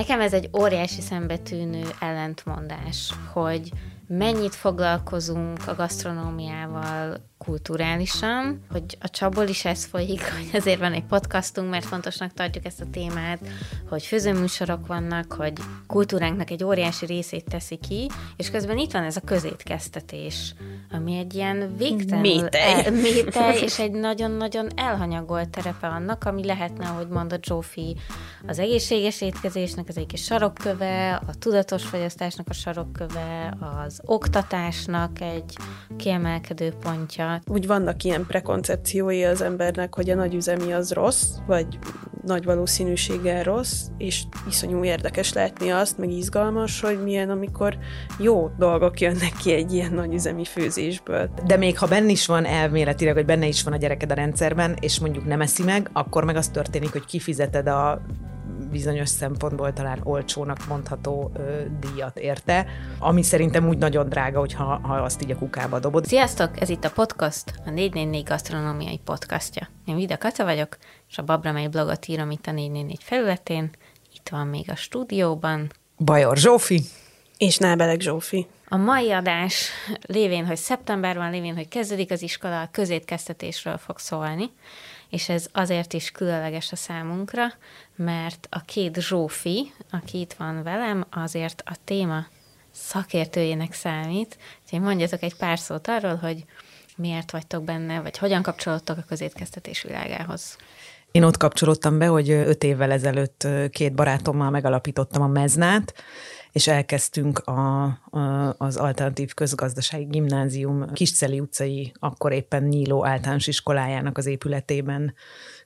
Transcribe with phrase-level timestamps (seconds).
[0.00, 3.70] Nekem ez egy óriási szembetűnő ellentmondás, hogy
[4.18, 11.04] mennyit foglalkozunk a gasztronómiával kulturálisan, hogy a csapból is ez folyik, hogy ezért van egy
[11.04, 13.38] podcastunk, mert fontosnak tartjuk ezt a témát,
[13.88, 15.52] hogy főzőműsorok vannak, hogy
[15.86, 20.54] kultúránknak egy óriási részét teszi ki, és közben itt van ez a közétkeztetés,
[20.90, 22.84] ami egy ilyen végtelen métej.
[22.84, 27.96] El, métej és egy nagyon-nagyon elhanyagolt terepe annak, ami lehetne, ahogy mondott Zsófi,
[28.46, 35.56] az egészséges étkezésnek az egyik sarokköve, a tudatos fogyasztásnak a sarokköve, az oktatásnak egy
[35.96, 41.78] kiemelkedő pontja, úgy vannak ilyen prekoncepciói az embernek, hogy a nagyüzemi az rossz, vagy
[42.26, 47.78] nagy valószínűséggel rossz, és iszonyú érdekes látni azt, meg izgalmas, hogy milyen, amikor
[48.18, 51.30] jó dolgok jönnek ki egy ilyen nagyüzemi főzésből.
[51.46, 54.76] De még ha benne is van elméletileg, hogy benne is van a gyereked a rendszerben,
[54.80, 58.00] és mondjuk nem eszi meg, akkor meg az történik, hogy kifizeted a
[58.70, 62.66] bizonyos szempontból talán olcsónak mondható ö, díjat érte,
[62.98, 66.06] ami szerintem úgy nagyon drága, hogyha ha azt így a kukába dobod.
[66.06, 69.68] Sziasztok, ez itt a podcast, a 444 gasztronómiai podcastja.
[69.84, 70.76] Én Vida Kaca vagyok,
[71.08, 73.70] és a Babramely blogot írom itt a 444 felületén.
[74.14, 75.72] Itt van még a stúdióban.
[75.98, 76.82] Bajor Zsófi.
[77.38, 78.46] És Nábelek Zsófi.
[78.68, 79.70] A mai adás
[80.06, 84.50] lévén, hogy szeptember van, lévén, hogy kezdődik az iskola, a közétkeztetésről fog szólni
[85.10, 87.52] és ez azért is különleges a számunkra,
[88.04, 92.26] mert a két Zsófi, aki itt van velem, azért a téma
[92.70, 94.38] szakértőjének számít.
[94.64, 96.44] Úgyhogy mondjatok egy pár szót arról, hogy
[96.96, 100.56] miért vagytok benne, vagy hogyan kapcsolódtok a közétkeztetés világához.
[101.10, 105.94] Én ott kapcsolódtam be, hogy öt évvel ezelőtt két barátommal megalapítottam a Meznát,
[106.52, 114.18] és elkezdtünk a, a, az Alternatív Közgazdasági Gimnázium Kisceli utcai, akkor éppen nyíló általános iskolájának
[114.18, 115.14] az épületében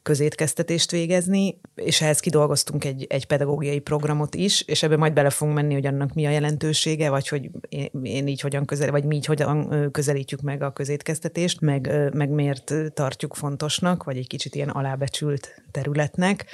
[0.02, 5.56] közétkeztetést végezni, és ehhez kidolgoztunk egy, egy pedagógiai programot is, és ebbe majd bele fogunk
[5.56, 9.16] menni, hogy annak mi a jelentősége, vagy hogy én, én így hogyan közel, vagy mi
[9.16, 14.68] így hogyan közelítjük meg a közétkeztetést, meg, meg miért tartjuk fontosnak, vagy egy kicsit ilyen
[14.68, 16.46] alábecsült területnek.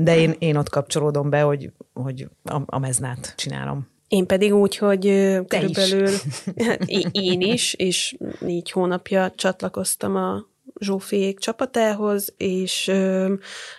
[0.00, 3.90] De én, én ott kapcsolódom be, hogy, hogy a, a meznát csinálom.
[4.08, 6.08] Én pedig úgy, hogy Te körülbelül
[6.86, 7.06] is.
[7.12, 12.90] én is, és négy hónapja csatlakoztam a Zsófiék csapatához, és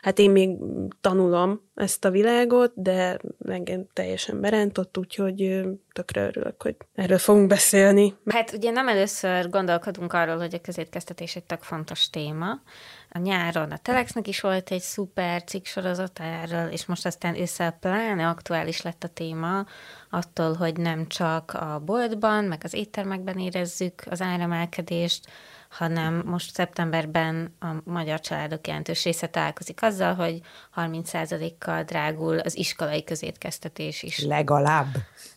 [0.01, 0.57] hát én még
[1.01, 8.13] tanulom ezt a világot, de engem teljesen berántott, úgyhogy tökre örülök, hogy erről fogunk beszélni.
[8.25, 12.61] Hát ugye nem először gondolkodunk arról, hogy a közétkeztetés egy tök fontos téma.
[13.09, 17.71] A nyáron a Telexnek is volt egy szuper cikk sorozat erről, és most aztán ősszel
[17.71, 19.65] pláne aktuális lett a téma,
[20.09, 25.27] attól, hogy nem csak a boltban, meg az éttermekben érezzük az áremelkedést,
[25.73, 30.41] hanem most szeptemberben a magyar családok jelentős része találkozik azzal, hogy
[30.75, 34.23] 30%-kal drágul az iskolai közétkeztetés is.
[34.23, 34.87] Legalább.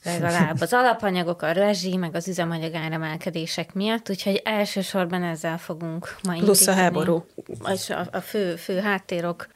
[0.04, 0.60] Legalább.
[0.60, 6.66] Az alapanyagok, a rezsi, meg az üzemanyag áremelkedések miatt, úgyhogy elsősorban ezzel fogunk ma Plusz
[6.66, 7.26] a háború.
[7.72, 9.46] És a, a fő, fő háttérok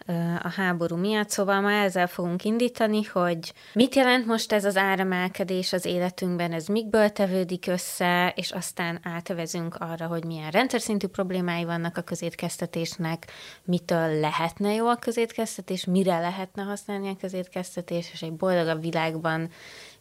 [0.42, 5.72] a háború miatt, szóval ma ezzel fogunk indítani, hogy mit jelent most ez az áremelkedés
[5.72, 11.06] az életünkben, ez mikből tevődik össze, és aztán átvezünk arra, hogy milyen rend rendszer szintű
[11.06, 13.26] problémái vannak a közétkeztetésnek,
[13.64, 19.50] mitől lehetne jó a közétkeztetés, mire lehetne használni a közétkeztetés, és egy boldogabb világban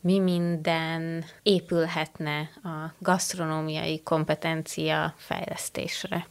[0.02, 6.28] mi minden épülhetne a gasztronómiai kompetencia fejlesztésre?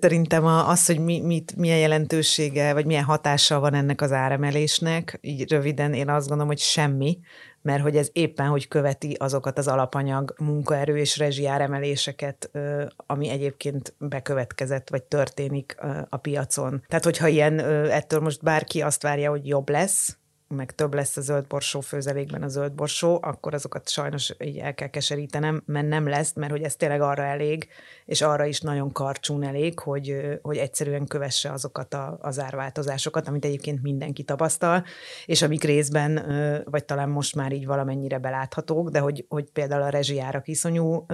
[0.00, 5.50] Szerintem az, hogy mi, mit, milyen jelentősége, vagy milyen hatással van ennek az áremelésnek, így
[5.50, 7.18] röviden én azt gondolom, hogy semmi,
[7.62, 12.50] mert hogy ez éppen hogy követi azokat az alapanyag, munkaerő és rezsiáremeléseket,
[12.96, 15.76] ami egyébként bekövetkezett, vagy történik
[16.08, 16.84] a piacon.
[16.88, 17.58] Tehát, hogyha ilyen,
[17.90, 20.16] ettől most bárki azt várja, hogy jobb lesz,
[20.52, 22.72] meg több lesz a zöld borsó főzelékben a zöld
[23.20, 27.22] akkor azokat sajnos így el kell keserítenem, mert nem lesz, mert hogy ez tényleg arra
[27.22, 27.68] elég,
[28.04, 33.44] és arra is nagyon karcsún elég, hogy, hogy egyszerűen kövesse azokat a, az árváltozásokat, amit
[33.44, 34.84] egyébként mindenki tapasztal,
[35.26, 36.24] és amik részben,
[36.70, 41.06] vagy talán most már így valamennyire beláthatók, de hogy, hogy például a rezsijárak iszonyú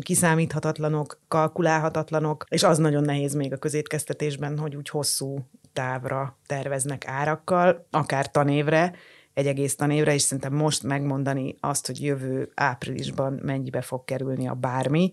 [0.00, 5.38] kiszámíthatatlanok, kalkulálhatatlanok, és az nagyon nehéz még a közétkeztetésben, hogy úgy hosszú
[5.72, 8.94] távra terveznek árakkal, akár tanévre,
[9.34, 14.54] egy egész tanévre, és szerintem most megmondani azt, hogy jövő áprilisban mennyibe fog kerülni a
[14.54, 15.12] bármi,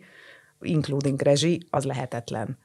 [0.62, 2.58] including rezsi, az lehetetlen.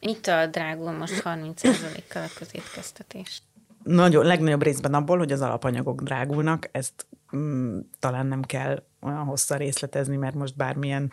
[0.00, 3.42] Mitől drágul most 30%-kal a közétkeztetés?
[3.82, 7.06] Nagyon, legnagyobb részben abból, hogy az alapanyagok drágulnak, ezt
[7.36, 11.12] mm, talán nem kell olyan hosszan részletezni, mert most bármilyen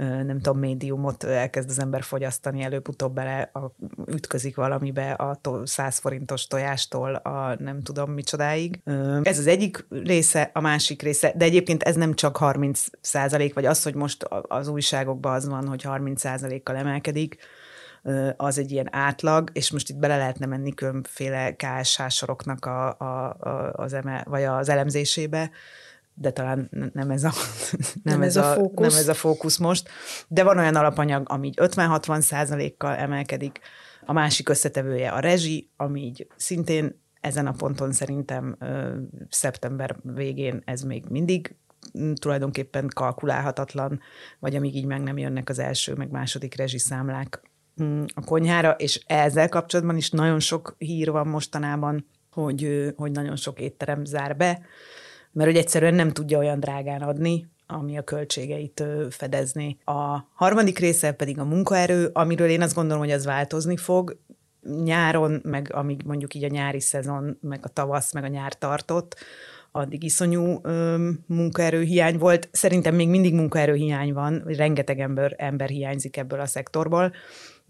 [0.00, 3.74] nem tudom, médiumot elkezd az ember fogyasztani, előbb-utóbb bele a,
[4.06, 8.80] ütközik valamibe a to, 100 forintos tojástól a nem tudom micsodáig.
[9.22, 13.66] Ez az egyik része, a másik része, de egyébként ez nem csak 30 százalék, vagy
[13.66, 17.36] az, hogy most az újságokban az van, hogy 30 százalékkal emelkedik,
[18.36, 23.36] az egy ilyen átlag, és most itt bele lehetne menni különféle KSH soroknak a, a,
[23.38, 25.50] a, az, eme, vagy az elemzésébe,
[26.20, 27.32] de talán nem ez a,
[28.02, 28.88] nem, nem ez, a, a fókusz.
[28.88, 29.88] nem ez a fókusz most.
[30.28, 33.60] De van olyan alapanyag, ami így 50-60 százalékkal emelkedik,
[34.06, 38.96] a másik összetevője a rezsi, ami így szintén ezen a ponton szerintem ö,
[39.28, 41.54] szeptember végén ez még mindig
[42.14, 44.00] tulajdonképpen kalkulálhatatlan,
[44.38, 47.42] vagy amíg így meg nem jönnek az első, meg második rezsiszámlák
[48.14, 53.60] a konyhára, és ezzel kapcsolatban is nagyon sok hír van mostanában, hogy, hogy nagyon sok
[53.60, 54.60] étterem zár be,
[55.32, 59.78] mert hogy egyszerűen nem tudja olyan drágán adni, ami a költségeit fedezni.
[59.84, 64.18] A harmadik része pedig a munkaerő, amiről én azt gondolom, hogy az változni fog.
[64.84, 69.16] Nyáron, meg amíg mondjuk így a nyári szezon, meg a tavasz, meg a nyár tartott,
[69.72, 72.48] addig iszonyú ö, munkaerőhiány volt.
[72.52, 77.12] Szerintem még mindig munkaerőhiány van, rengeteg ember, ember hiányzik ebből a szektorból,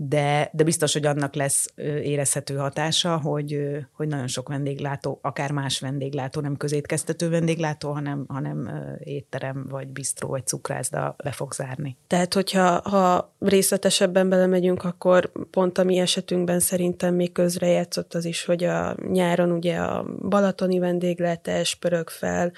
[0.03, 1.67] de, de biztos, hogy annak lesz
[2.03, 8.71] érezhető hatása, hogy, hogy nagyon sok vendéglátó, akár más vendéglátó, nem közétkeztető vendéglátó, hanem, hanem
[9.05, 11.97] étterem, vagy bistró, vagy cukrászda be fog zárni.
[12.07, 18.45] Tehát, hogyha ha részletesebben belemegyünk, akkor pont a mi esetünkben szerintem még közrejátszott az is,
[18.45, 22.53] hogy a nyáron ugye a balatoni vendéglátás pörög fel,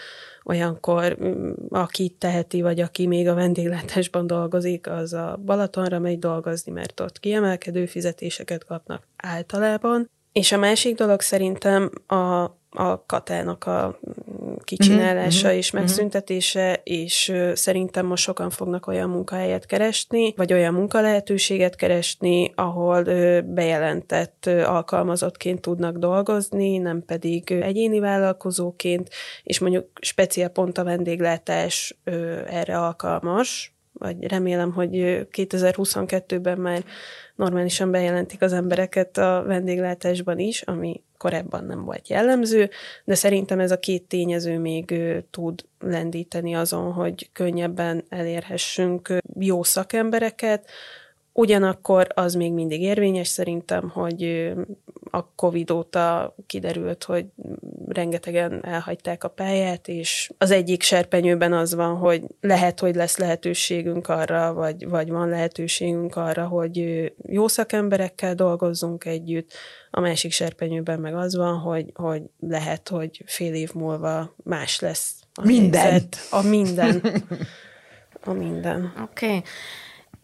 [0.44, 6.72] olyankor mm, aki teheti, vagy aki még a vendéglátásban dolgozik, az a Balatonra megy dolgozni,
[6.72, 10.10] mert ott kiemelkedő fizetéseket kapnak általában.
[10.32, 13.98] És a másik dolog szerintem a a katának a
[14.64, 15.80] kicsinálása mm-hmm, és mhm.
[15.80, 23.02] megszüntetése, és szerintem most sokan fognak olyan munkahelyet keresni, vagy olyan munkalehetőséget keresni, ahol
[23.42, 29.08] bejelentett alkalmazottként tudnak dolgozni, nem pedig egyéni vállalkozóként,
[29.42, 31.96] és mondjuk speciál pont a vendéglátás
[32.46, 34.90] erre alkalmas, vagy remélem, hogy
[35.32, 36.84] 2022-ben már
[37.42, 42.70] normálisan bejelentik az embereket a vendéglátásban is, ami korábban nem volt jellemző,
[43.04, 44.94] de szerintem ez a két tényező még
[45.30, 50.70] tud lendíteni azon, hogy könnyebben elérhessünk jó szakembereket,
[51.34, 54.52] Ugyanakkor az még mindig érvényes szerintem, hogy
[55.10, 57.26] a Covid óta kiderült, hogy
[57.88, 64.08] rengetegen elhagyták a pályát, és az egyik serpenyőben az van, hogy lehet, hogy lesz lehetőségünk
[64.08, 69.52] arra, vagy, vagy van lehetőségünk arra, hogy jó szakemberekkel dolgozzunk együtt,
[69.90, 75.14] a másik serpenyőben meg az van, hogy, hogy lehet, hogy fél év múlva más lesz
[75.34, 75.80] a minden.
[75.80, 77.02] Helyzet, a minden.
[78.24, 78.92] A minden.
[79.02, 79.26] Oké.
[79.26, 79.42] Okay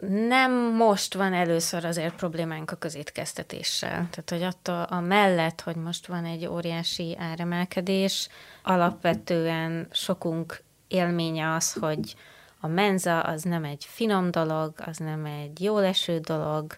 [0.07, 3.89] nem most van először azért problémánk a közétkeztetéssel.
[3.89, 8.29] Tehát, hogy attól a mellett, hogy most van egy óriási áremelkedés,
[8.63, 12.15] alapvetően sokunk élménye az, hogy
[12.59, 16.77] a menza az nem egy finom dolog, az nem egy jó leső dolog,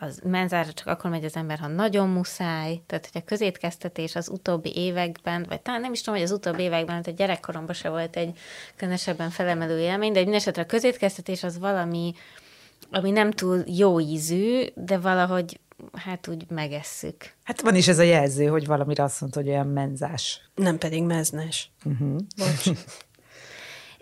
[0.00, 2.80] az menzára csak akkor megy az ember, ha nagyon muszáj.
[2.86, 6.62] Tehát, hogy a közétkeztetés az utóbbi években, vagy talán nem is tudom, hogy az utóbbi
[6.62, 8.38] években, hát a gyerekkoromban se volt egy
[8.76, 12.14] különösebben felemelő élmény, de egy mindesetre a közétkeztetés az valami,
[12.92, 15.60] ami nem túl jó ízű, de valahogy
[15.92, 17.16] hát úgy megesszük.
[17.42, 20.40] Hát van is ez a jelző, hogy valamire azt mondta, hogy olyan menzás.
[20.54, 21.70] Nem pedig meznes.
[21.84, 22.16] Uh-huh.
[22.36, 22.78] Bocs.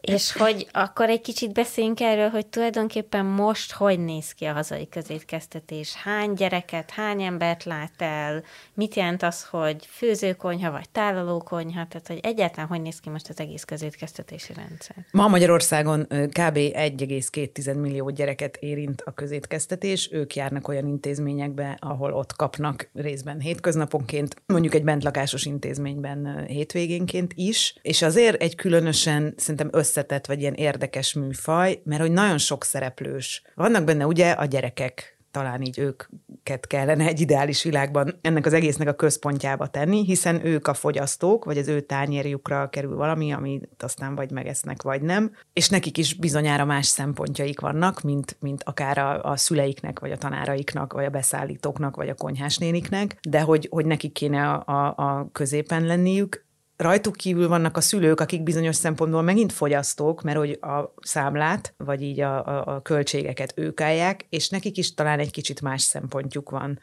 [0.01, 4.89] És hogy akkor egy kicsit beszéljünk erről, hogy tulajdonképpen most hogy néz ki a hazai
[4.89, 5.95] közétkeztetés?
[5.95, 8.43] Hány gyereket, hány embert lát el?
[8.75, 11.87] Mit jelent az, hogy főzőkonyha vagy tálalókonyha?
[11.87, 14.97] Tehát, hogy egyáltalán hogy néz ki most az egész közétkeztetési rendszer?
[15.11, 16.57] Ma Magyarországon kb.
[16.57, 20.09] 1,2 millió gyereket érint a közétkeztetés.
[20.13, 27.75] Ők járnak olyan intézményekbe, ahol ott kapnak részben hétköznaponként, mondjuk egy bentlakásos intézményben hétvégénként is.
[27.83, 32.65] És azért egy különösen szerintem össze összetett, vagy ilyen érdekes műfaj, mert hogy nagyon sok
[32.65, 33.43] szereplős.
[33.55, 38.89] Vannak benne ugye a gyerekek, talán így őket kellene egy ideális világban ennek az egésznek
[38.89, 44.15] a központjába tenni, hiszen ők a fogyasztók, vagy az ő tányérjukra kerül valami, amit aztán
[44.15, 49.23] vagy megesznek, vagy nem, és nekik is bizonyára más szempontjaik vannak, mint, mint akár a,
[49.23, 54.13] a szüleiknek, vagy a tanáraiknak, vagy a beszállítóknak, vagy a konyhásnéniknek, de hogy, hogy nekik
[54.13, 56.49] kéne a, a, a középen lenniük,
[56.81, 62.03] rajtuk kívül vannak a szülők, akik bizonyos szempontból megint fogyasztók, mert hogy a számlát, vagy
[62.03, 66.51] így a, a, a költségeket ők állják, és nekik is talán egy kicsit más szempontjuk
[66.51, 66.81] van,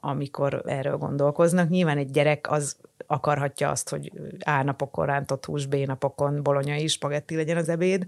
[0.00, 1.68] amikor erről gondolkoznak.
[1.68, 2.76] Nyilván egy gyerek az
[3.06, 4.12] akarhatja azt, hogy
[4.44, 8.06] A napokon rántott hús, B napokon bolonyai spagetti legyen az ebéd,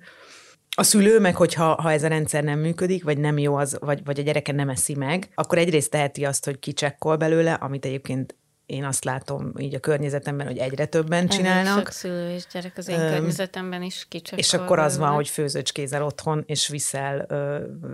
[0.76, 4.04] A szülő meg, hogyha ha ez a rendszer nem működik, vagy nem jó az, vagy,
[4.04, 8.36] vagy a gyereke nem eszi meg, akkor egyrészt teheti azt, hogy kicsekkol belőle, amit egyébként
[8.66, 11.72] én azt látom így a környezetemben, hogy egyre többen csinálnak.
[11.72, 14.38] Elég szülő és gyerek az én um, környezetemben is kicsak.
[14.38, 17.26] És akkor az van, hogy főzőcskézel otthon, és viszel,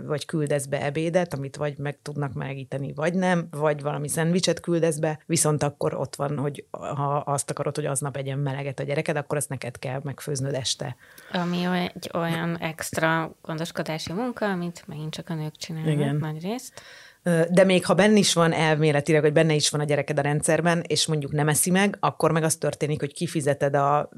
[0.05, 4.97] vagy küldesz be ebédet, amit vagy meg tudnak melegíteni, vagy nem, vagy valami szendvicset küldesz
[4.97, 9.15] be, viszont akkor ott van, hogy ha azt akarod, hogy aznap egyen meleget a gyereked,
[9.15, 10.95] akkor ezt neked kell megfőznöd este.
[11.31, 16.15] Ami egy olyan extra gondoskodási munka, amit megint csak a nők csinálnak Igen.
[16.15, 16.81] nagy részt.
[17.23, 20.83] De még ha benne is van elméletileg, hogy benne is van a gyereked a rendszerben,
[20.87, 24.09] és mondjuk nem eszi meg, akkor meg az történik, hogy kifizeted a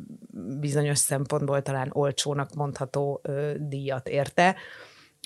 [0.59, 3.21] bizonyos szempontból talán olcsónak mondható
[3.57, 4.55] díjat érte,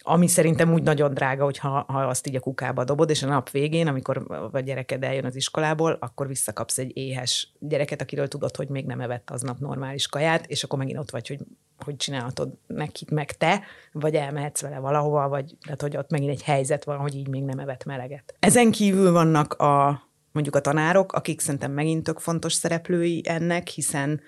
[0.08, 3.28] ami szerintem úgy nagyon drága, hogy ha, ha azt így a kukába dobod, és a
[3.28, 8.56] nap végén, amikor a gyereked eljön az iskolából, akkor visszakapsz egy éhes gyereket, akiről tudod,
[8.56, 11.40] hogy még nem evett aznap normális kaját, és akkor megint ott vagy, hogy
[11.86, 13.62] hogy csinálhatod neki meg te,
[13.92, 17.44] vagy elmehetsz vele valahova, vagy tehát, hogy ott megint egy helyzet van, hogy így még
[17.44, 18.36] nem evett meleget.
[18.40, 24.22] Ezen kívül vannak a mondjuk a tanárok, akik szerintem megint tök fontos szereplői ennek, hiszen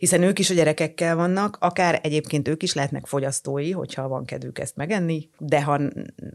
[0.00, 4.58] hiszen ők is a gyerekekkel vannak, akár egyébként ők is lehetnek fogyasztói, hogyha van kedvük
[4.58, 5.80] ezt megenni, de ha,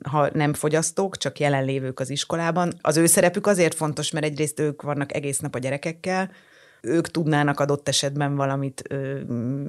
[0.09, 4.81] ha nem fogyasztók, csak jelenlévők az iskolában, az ő szerepük azért fontos, mert egyrészt ők
[4.81, 6.31] vannak egész nap a gyerekekkel,
[6.81, 9.19] ők tudnának adott esetben valamit ö,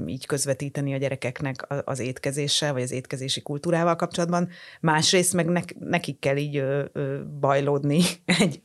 [0.07, 4.49] így közvetíteni a gyerekeknek az étkezéssel, vagy az étkezési kultúrával kapcsolatban.
[4.81, 8.01] Másrészt meg ne, nekik kell így ö, ö, bajlódni
[8.41, 8.61] egy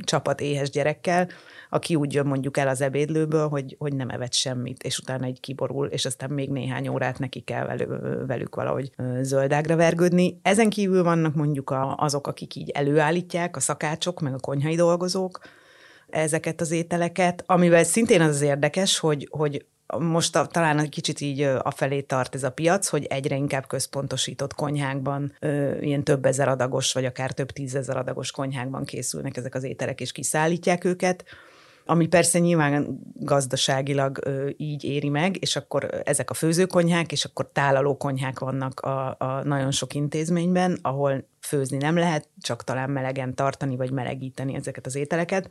[0.00, 1.28] csapat éhes gyerekkel,
[1.70, 5.40] aki úgy jön mondjuk el az ebédlőből, hogy, hogy nem evett semmit, és utána egy
[5.40, 7.86] kiborul, és aztán még néhány órát neki kell velő,
[8.26, 8.90] velük valahogy
[9.22, 10.40] zöldágra vergődni.
[10.42, 15.40] Ezen kívül vannak mondjuk a, azok, akik így előállítják, a szakácsok, meg a konyhai dolgozók,
[16.08, 19.66] ezeket az ételeket, amivel szintén az az érdekes, hogy, hogy
[19.98, 23.66] most a, talán egy kicsit így a felé tart ez a piac, hogy egyre inkább
[23.66, 29.54] központosított konyhákban, ö, ilyen több ezer adagos, vagy akár több tízezer adagos konyhákban készülnek ezek
[29.54, 31.24] az ételek, és kiszállítják őket
[31.88, 37.50] ami persze nyilván gazdaságilag ö, így éri meg, és akkor ezek a főzőkonyhák, és akkor
[37.52, 43.34] tálaló konyhák vannak a, a nagyon sok intézményben, ahol főzni nem lehet, csak talán melegen
[43.34, 45.50] tartani, vagy melegíteni ezeket az ételeket.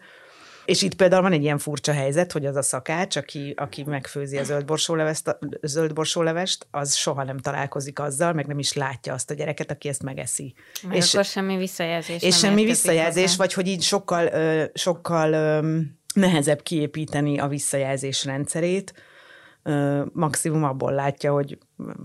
[0.65, 4.38] És itt például van egy ilyen furcsa helyzet, hogy az a szakács, aki, aki megfőzi
[4.38, 9.72] a zöldborsólevest, zöldborsólevest, az soha nem találkozik azzal, meg nem is látja azt a gyereket,
[9.72, 10.53] aki ezt megeszi.
[10.84, 12.22] Mert és akkor semmi visszajelzés.
[12.22, 13.38] És semmi visszajelzés, hozzá.
[13.38, 14.29] vagy hogy így sokkal,
[14.74, 15.62] sokkal
[16.13, 18.93] nehezebb kiépíteni a visszajelzés rendszerét,
[20.13, 21.57] maximum abból látja, hogy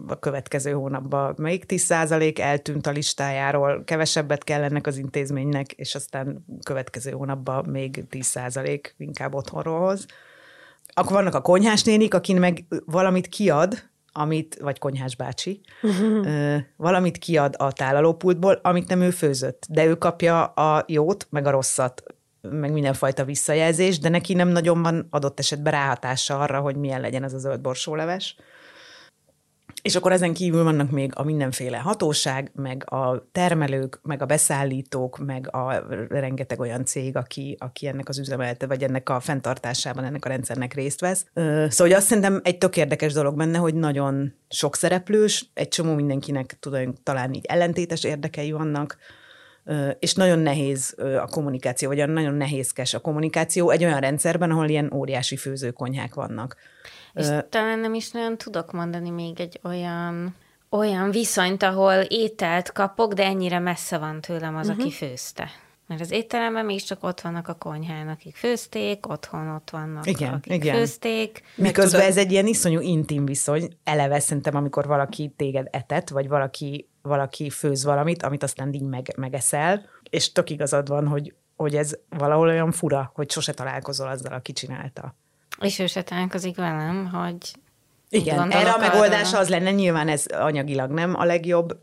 [0.06, 6.44] a következő hónapban melyik 10% eltűnt a listájáról, kevesebbet kell ennek az intézménynek, és aztán
[6.64, 10.06] következő hónapban még 10% inkább otthonról hoz.
[10.92, 15.60] Akkor vannak a konyhás nénik, akin meg valamit kiad, amit, vagy konyhás bácsi,
[16.76, 21.50] valamit kiad a tálalópultból, amit nem ő főzött, de ő kapja a jót, meg a
[21.50, 22.02] rosszat
[22.42, 27.24] meg mindenfajta visszajelzés, de neki nem nagyon van adott esetben ráhatása arra, hogy milyen legyen
[27.24, 28.36] ez a zöld borsóleves.
[29.82, 35.18] És akkor ezen kívül vannak még a mindenféle hatóság, meg a termelők, meg a beszállítók,
[35.18, 40.24] meg a rengeteg olyan cég, aki, aki ennek az üzemelte, vagy ennek a fenntartásában, ennek
[40.24, 41.26] a rendszernek részt vesz.
[41.34, 45.94] Szóval hogy azt szerintem egy tök érdekes dolog benne, hogy nagyon sok szereplős, egy csomó
[45.94, 48.98] mindenkinek tudom, talán így ellentétes érdekei vannak,
[49.98, 54.92] és nagyon nehéz a kommunikáció, vagy nagyon nehézkes a kommunikáció egy olyan rendszerben, ahol ilyen
[54.92, 56.56] óriási főzőkonyhák vannak.
[57.14, 60.34] És uh, talán nem is nagyon tudok mondani még egy olyan
[60.70, 64.82] olyan viszonyt, ahol ételt kapok, de ennyire messze van tőlem az, uh-huh.
[64.82, 65.04] aki mhm.
[65.04, 65.50] főzte.
[65.86, 70.52] Mert az étteremben mégiscsak ott vannak a konyhán, akik főzték, otthon ott vannak, igen, akik
[70.52, 70.74] igen.
[70.74, 71.42] főzték.
[71.54, 72.06] Miközben tudod...
[72.06, 77.50] ez egy ilyen iszonyú intim viszony, eleve szerintem, amikor valaki téged etet, vagy valaki, valaki
[77.50, 82.48] főz valamit, amit aztán így meg, megeszel, és tök igazad van, hogy, hogy ez valahol
[82.48, 85.14] olyan fura, hogy sose találkozol azzal, aki csinálta.
[85.60, 87.36] És ő se találkozik velem, hogy
[88.08, 91.78] igen, erre a megoldása az lenne, nyilván ez anyagilag nem a legjobb,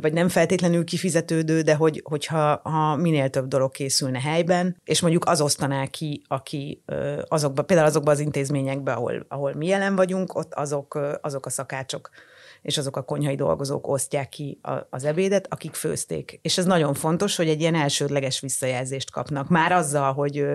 [0.00, 5.24] vagy nem feltétlenül kifizetődő, de hogy, hogyha ha minél több dolog készülne helyben, és mondjuk
[5.24, 6.82] az osztaná ki, aki
[7.28, 12.10] azokba, például azokba az intézményekbe, ahol, ahol mi jelen vagyunk, ott azok, azok a szakácsok
[12.62, 16.38] és azok a konyhai dolgozók osztják ki az ebédet, akik főzték.
[16.42, 19.48] És ez nagyon fontos, hogy egy ilyen elsődleges visszajelzést kapnak.
[19.48, 20.46] Már azzal, hogy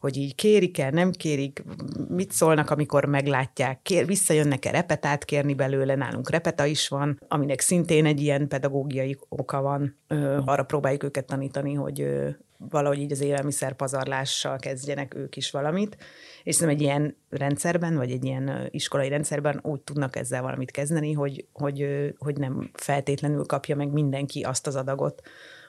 [0.00, 1.62] hogy így kérik-e, nem kérik,
[2.08, 8.06] mit szólnak, amikor meglátják, kér, visszajönnek-e repetát kérni belőle, nálunk repeta is van, aminek szintén
[8.06, 9.96] egy ilyen pedagógiai oka van.
[10.06, 15.50] Ö, arra próbáljuk őket tanítani, hogy ö, valahogy így az élelmiszer pazarlással kezdjenek ők is
[15.50, 15.96] valamit,
[16.42, 21.12] és szerintem egy ilyen rendszerben, vagy egy ilyen iskolai rendszerben úgy tudnak ezzel valamit kezdeni,
[21.12, 21.86] hogy, hogy,
[22.18, 25.22] hogy nem feltétlenül kapja meg mindenki azt az adagot,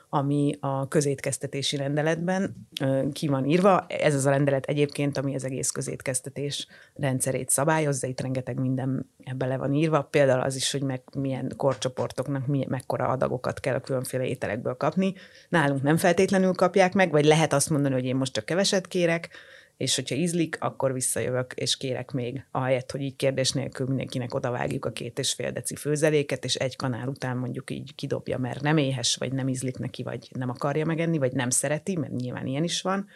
[0.10, 2.68] ami a közétkeztetési rendeletben
[3.14, 3.86] ki van írva.
[3.88, 9.46] Ez az a rendelet egyébként, ami az egész közétkeztetés rendszerét szabályozza, itt rengeteg minden ebbe
[9.46, 13.80] le van írva, például az is, hogy meg milyen korcsoportoknak milyen, mekkora adagokat kell a
[13.80, 15.14] különféle ételekből kapni.
[15.50, 19.30] Nálunk nem feltétlenül kapják meg, vagy lehet azt mondani, hogy én most csak keveset kérek,
[19.78, 24.86] és hogyha ízlik, akkor visszajövök, és kérek még, ahelyett, hogy így kérdés nélkül mindenkinek odavágjuk
[24.86, 28.78] a két és fél deci főzeléket, és egy kanál után mondjuk így kidobja, mert nem
[28.78, 32.64] éhes, vagy nem ízlik neki, vagy nem akarja megenni, vagy nem szereti, mert nyilván ilyen
[32.64, 33.08] is van.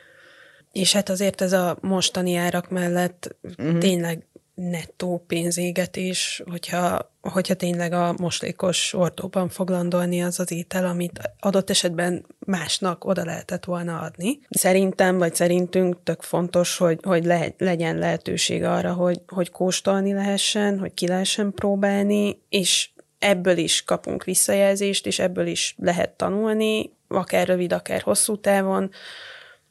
[0.71, 3.77] És hát azért ez a mostani árak mellett uh-huh.
[3.77, 11.19] tényleg nettó pénzégetés, hogyha, hogyha tényleg a moslékos ordóban fog landolni az az étel, amit
[11.39, 14.39] adott esetben másnak oda lehetett volna adni.
[14.49, 20.79] Szerintem, vagy szerintünk tök fontos, hogy, hogy le, legyen lehetőség arra, hogy, hogy kóstolni lehessen,
[20.79, 22.89] hogy ki lehessen próbálni, és
[23.19, 28.91] ebből is kapunk visszajelzést, és ebből is lehet tanulni, akár rövid, akár hosszú távon.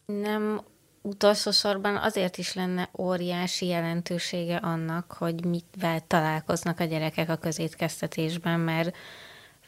[0.06, 0.60] Nem
[1.02, 8.60] utolsó sorban azért is lenne óriási jelentősége annak, hogy mitvel találkoznak a gyerekek a közétkeztetésben,
[8.60, 8.96] mert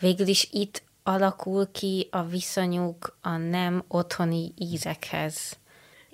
[0.00, 5.60] végül is itt alakul ki a viszonyuk a nem otthoni ízekhez.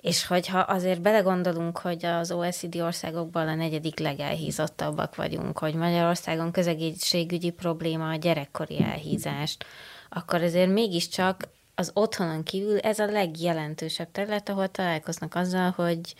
[0.01, 7.49] És hogyha azért belegondolunk, hogy az OECD országokban a negyedik legelhízottabbak vagyunk, hogy Magyarországon közegészségügyi
[7.49, 9.65] probléma a gyerekkori elhízást,
[10.09, 11.47] akkor azért mégiscsak
[11.79, 16.15] az otthonon kívül ez a legjelentősebb terület, ahol találkoznak azzal, hogy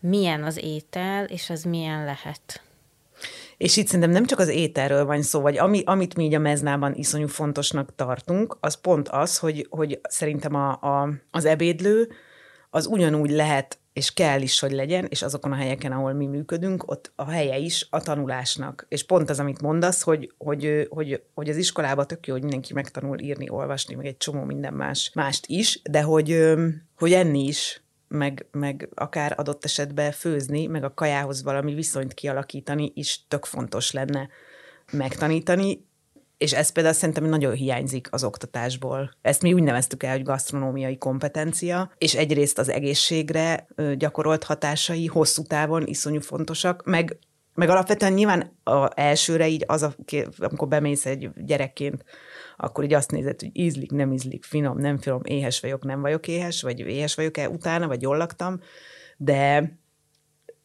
[0.00, 2.62] milyen az étel, és az milyen lehet.
[3.56, 6.38] És itt szerintem nem csak az ételről van szó, vagy ami, amit mi így a
[6.38, 12.08] meznában iszonyú fontosnak tartunk, az pont az, hogy, hogy szerintem a, a, az ebédlő
[12.70, 16.90] az ugyanúgy lehet és kell is, hogy legyen, és azokon a helyeken, ahol mi működünk,
[16.90, 18.86] ott a helye is a tanulásnak.
[18.88, 22.72] És pont az, amit mondasz, hogy, hogy, hogy, hogy az iskolában tök jó, hogy mindenki
[22.72, 26.54] megtanul írni, olvasni, meg egy csomó minden más, mást is, de hogy,
[26.96, 32.92] hogy enni is, meg, meg akár adott esetben főzni, meg a kajához valami viszonyt kialakítani
[32.94, 34.28] is tök fontos lenne
[34.92, 35.88] megtanítani,
[36.40, 39.10] és ez például szerintem nagyon hiányzik az oktatásból.
[39.22, 45.42] Ezt mi úgy neveztük el, hogy gasztronómiai kompetencia, és egyrészt az egészségre gyakorolt hatásai hosszú
[45.42, 47.18] távon iszonyú fontosak, meg
[47.54, 49.94] meg alapvetően nyilván a elsőre így az, a,
[50.38, 52.04] amikor bemész egy gyerekként,
[52.56, 56.28] akkor így azt nézed, hogy ízlik, nem ízlik, finom, nem finom, éhes vagyok, nem vagyok
[56.28, 58.60] éhes, vagy éhes vagyok-e utána, vagy jól laktam,
[59.16, 59.72] de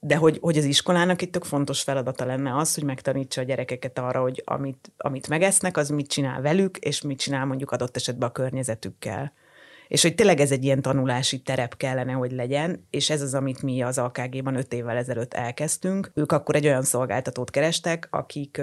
[0.05, 3.99] de hogy, hogy az iskolának itt tök fontos feladata lenne az, hogy megtanítsa a gyerekeket
[3.99, 8.29] arra, hogy amit, amit megesznek, az mit csinál velük, és mit csinál mondjuk adott esetben
[8.29, 9.33] a környezetükkel.
[9.87, 13.61] És hogy tényleg ez egy ilyen tanulási terep kellene, hogy legyen, és ez az, amit
[13.61, 16.11] mi az AKG-ban öt évvel ezelőtt elkezdtünk.
[16.13, 18.61] Ők akkor egy olyan szolgáltatót kerestek, akik,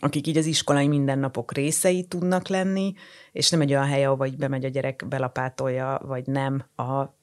[0.00, 2.94] akik így az iskolai mindennapok részei tudnak lenni,
[3.32, 7.18] és nem egy olyan hely, ahol így bemegy a gyerek, belapátolja, vagy nem a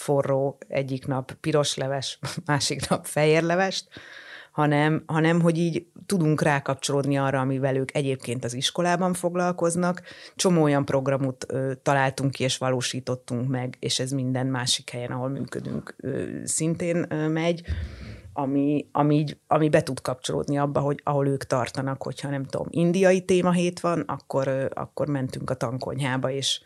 [0.00, 3.88] forró egyik nap piros leves, másik nap fehér levest,
[4.52, 10.02] hanem, hanem hogy így tudunk rákapcsolódni arra, amivel ők egyébként az iskolában foglalkoznak.
[10.36, 15.28] Csomó olyan programot ö, találtunk ki és valósítottunk meg, és ez minden másik helyen, ahol
[15.28, 17.62] működünk, ö, szintén ö, megy,
[18.32, 22.66] ami, ami, így, ami be tud kapcsolódni abba, hogy ahol ők tartanak, hogyha nem tudom,
[22.70, 26.60] indiai témahét van, akkor, ö, akkor mentünk a tankonyhába, és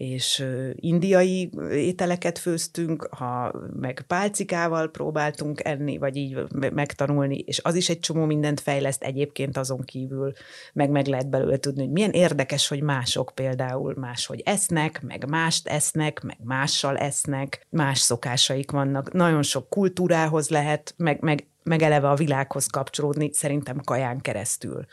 [0.00, 6.38] és indiai ételeket főztünk, ha meg pálcikával próbáltunk enni, vagy így
[6.74, 10.32] megtanulni, és az is egy csomó mindent fejleszt egyébként azon kívül,
[10.72, 15.68] meg meg lehet belőle tudni, hogy milyen érdekes, hogy mások például máshogy esznek, meg mást
[15.68, 19.12] esznek, meg mással esznek, más szokásaik vannak.
[19.12, 24.84] Nagyon sok kultúrához lehet, meg, meg, meg eleve a világhoz kapcsolódni, szerintem kaján keresztül.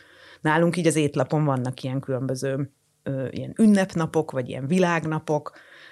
[0.42, 2.72] Nálunk így az étlapon vannak ilyen különböző
[3.08, 5.52] ö, ilyen ünnepnapok, vagy ilyen világnapok,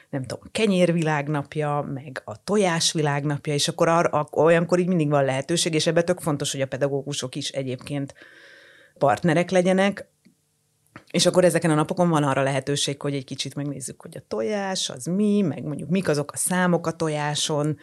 [0.10, 5.74] nem tudom, a kenyérvilágnapja, meg a tojásvilágnapja, és akkor ar, olyankor így mindig van lehetőség,
[5.74, 8.14] és ebben tök fontos, hogy a pedagógusok is egyébként
[8.98, 10.08] partnerek legyenek,
[11.12, 14.90] és akkor ezeken a napokon van arra lehetőség, hogy egy kicsit megnézzük, hogy a tojás
[14.90, 17.78] az mi, meg mondjuk mik azok a számok a tojáson,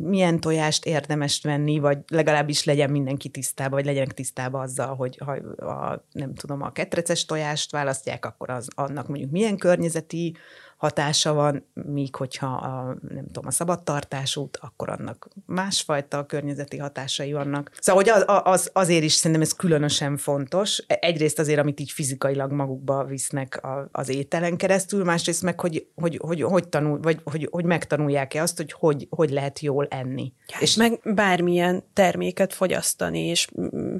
[0.00, 5.32] milyen tojást érdemes venni, vagy legalábbis legyen mindenki tisztában, vagy legyenek tisztában azzal, hogy ha
[5.66, 10.36] a, nem tudom, a ketreces tojást választják, akkor az annak mondjuk milyen környezeti
[10.82, 17.32] hatása van, míg hogyha a, nem tudom, a szabadtartás út, akkor annak másfajta környezeti hatásai
[17.32, 17.70] vannak.
[17.80, 20.84] Szóval, hogy az, az, azért is szerintem ez különösen fontos.
[20.86, 23.60] Egyrészt azért, amit így fizikailag magukba visznek
[23.92, 28.56] az ételen keresztül, másrészt meg, hogy hogy, hogy, hogy, tanul, vagy hogy, hogy megtanulják-e azt,
[28.56, 30.32] hogy, hogy hogy lehet jól enni.
[30.46, 33.48] Ja, és meg bármilyen terméket fogyasztani, és,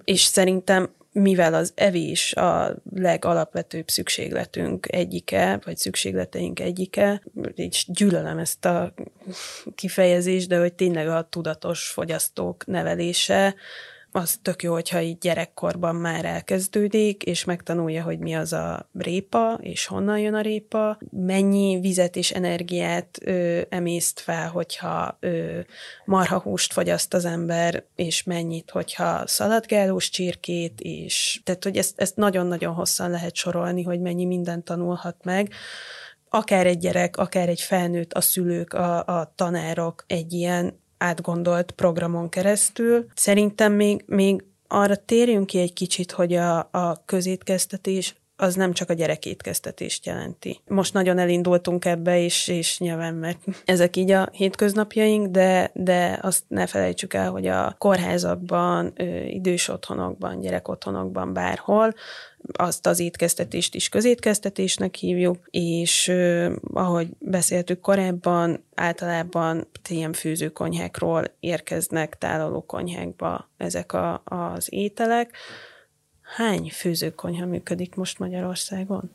[0.04, 7.22] és szerintem mivel az evés a legalapvetőbb szükségletünk egyike, vagy szükségleteink egyike,
[7.54, 8.94] így gyűlölem ezt a
[9.74, 13.54] kifejezést, de hogy tényleg a tudatos fogyasztók nevelése,
[14.12, 19.58] az tök jó, hogyha így gyerekkorban már elkezdődik, és megtanulja, hogy mi az a répa,
[19.60, 25.60] és honnan jön a répa, mennyi vizet és energiát ö, emészt fel, hogyha ö,
[26.04, 32.74] marhahúst fogyaszt az ember, és mennyit, hogyha szaladgálós csirkét, és tehát, hogy ezt, ezt nagyon-nagyon
[32.74, 35.52] hosszan lehet sorolni, hogy mennyi mindent tanulhat meg,
[36.28, 42.28] akár egy gyerek, akár egy felnőtt, a szülők, a, a tanárok egy ilyen átgondolt programon
[42.28, 43.06] keresztül.
[43.14, 48.90] Szerintem még, még arra térjünk ki egy kicsit, hogy a, a közétkeztetés az nem csak
[48.90, 50.60] a gyerekétkeztetést jelenti.
[50.66, 56.44] Most nagyon elindultunk ebbe, és, és nyilván, mert ezek így a hétköznapjaink, de, de azt
[56.48, 58.92] ne felejtsük el, hogy a kórházakban,
[59.26, 61.94] idős otthonokban, gyerekotthonokban, bárhol
[62.52, 66.12] azt az étkeztetést is közétkeztetésnek hívjuk, és
[66.72, 75.36] ahogy beszéltük korábban, általában ilyen főzőkonyhákról érkeznek tálalókonyhákba ezek a, az ételek.
[76.36, 79.10] Hány főzőkonyha működik most Magyarországon?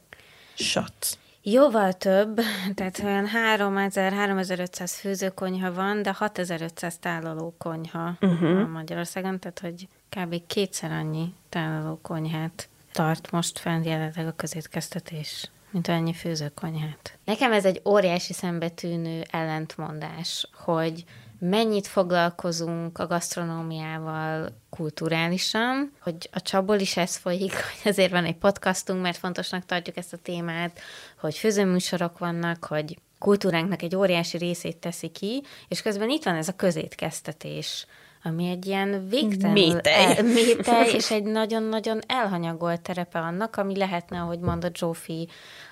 [0.53, 1.17] Sat.
[1.41, 2.39] Jóval több,
[2.75, 3.27] tehát olyan
[3.58, 8.69] 3000-3500 főzőkonyha van, de 6500 tálalókonyha uh-huh.
[8.69, 10.47] Magyarországon, tehát hogy kb.
[10.47, 17.17] kétszer annyi tálalókonyhát tart most fenn jelenleg a közétkeztetés, mint annyi főzőkonyhát.
[17.25, 21.03] Nekem ez egy óriási szembetűnő ellentmondás, hogy
[21.39, 28.38] mennyit foglalkozunk a gasztronómiával kulturálisan, hogy a csapból is ez folyik, hogy ezért van egy
[28.38, 30.80] podcastunk, mert fontosnak tartjuk ezt a témát,
[31.19, 36.47] hogy főzőműsorok vannak, hogy kultúránknak egy óriási részét teszi ki, és közben itt van ez
[36.47, 37.86] a közétkeztetés,
[38.27, 40.15] ami egy ilyen végtelenül métej.
[40.17, 45.27] El, métej, és egy nagyon-nagyon elhanyagolt terepe annak, ami lehetne, ahogy mondott Zsófi,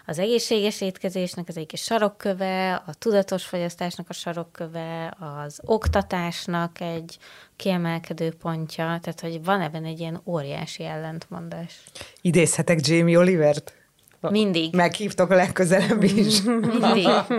[0.05, 7.17] az egészséges étkezésnek az egyik sarokköve, a tudatos fogyasztásnak a sarokköve, az oktatásnak egy
[7.55, 11.79] kiemelkedő pontja, tehát hogy van ebben egy ilyen óriási ellentmondás.
[12.21, 13.73] Idézhetek Jamie Olivert?
[14.29, 14.73] Mindig.
[14.73, 16.41] Meghívtok a legközelebb is.
[16.81, 17.07] Mindig.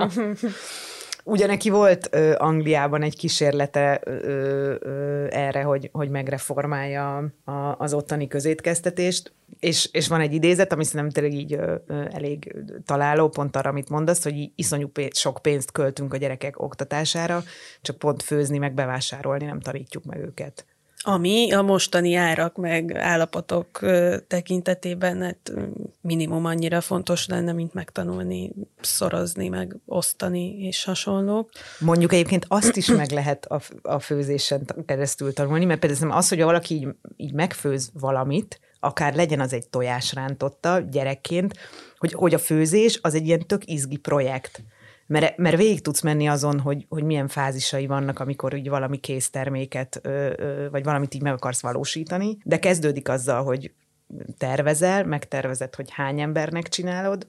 [1.29, 7.95] Ugye neki volt ö, Angliában egy kísérlete ö, ö, erre, hogy, hogy megreformálja a, az
[7.95, 13.29] ottani közétkeztetést, és, és van egy idézet, ami szerintem tényleg így ö, ö, elég találó,
[13.29, 17.43] pont arra, amit mondasz, hogy iszonyú pénz, sok pénzt költünk a gyerekek oktatására,
[17.83, 20.67] csak pont főzni, meg bevásárolni nem tanítjuk meg őket.
[21.09, 23.81] Ami a mostani árak meg állapotok
[24.27, 25.53] tekintetében hát
[26.01, 31.51] minimum annyira fontos lenne, mint megtanulni, szorozni, meg osztani és hasonlók.
[31.79, 36.43] Mondjuk egyébként azt is meg lehet a, a főzésen keresztül tanulni, mert például az, hogy
[36.43, 41.55] valaki így, így megfőz valamit, akár legyen az egy tojásrántotta gyerekként,
[41.99, 44.63] hogy, hogy a főzés az egy ilyen tök izgi projekt
[45.07, 50.01] mert, mert végig tudsz menni azon, hogy, hogy milyen fázisai vannak, amikor úgy valami készterméket,
[50.71, 53.73] vagy valamit így meg akarsz valósítani, de kezdődik azzal, hogy
[54.39, 57.29] tervezel, megtervezed, hogy hány embernek csinálod,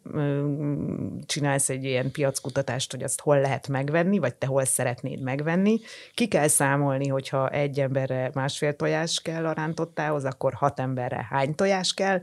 [1.25, 5.79] csinálsz egy ilyen piackutatást, hogy azt hol lehet megvenni, vagy te hol szeretnéd megvenni.
[6.13, 11.55] Ki kell számolni, hogyha egy emberre másfél tojás kell a rántottához, akkor hat emberre hány
[11.55, 12.21] tojás kell,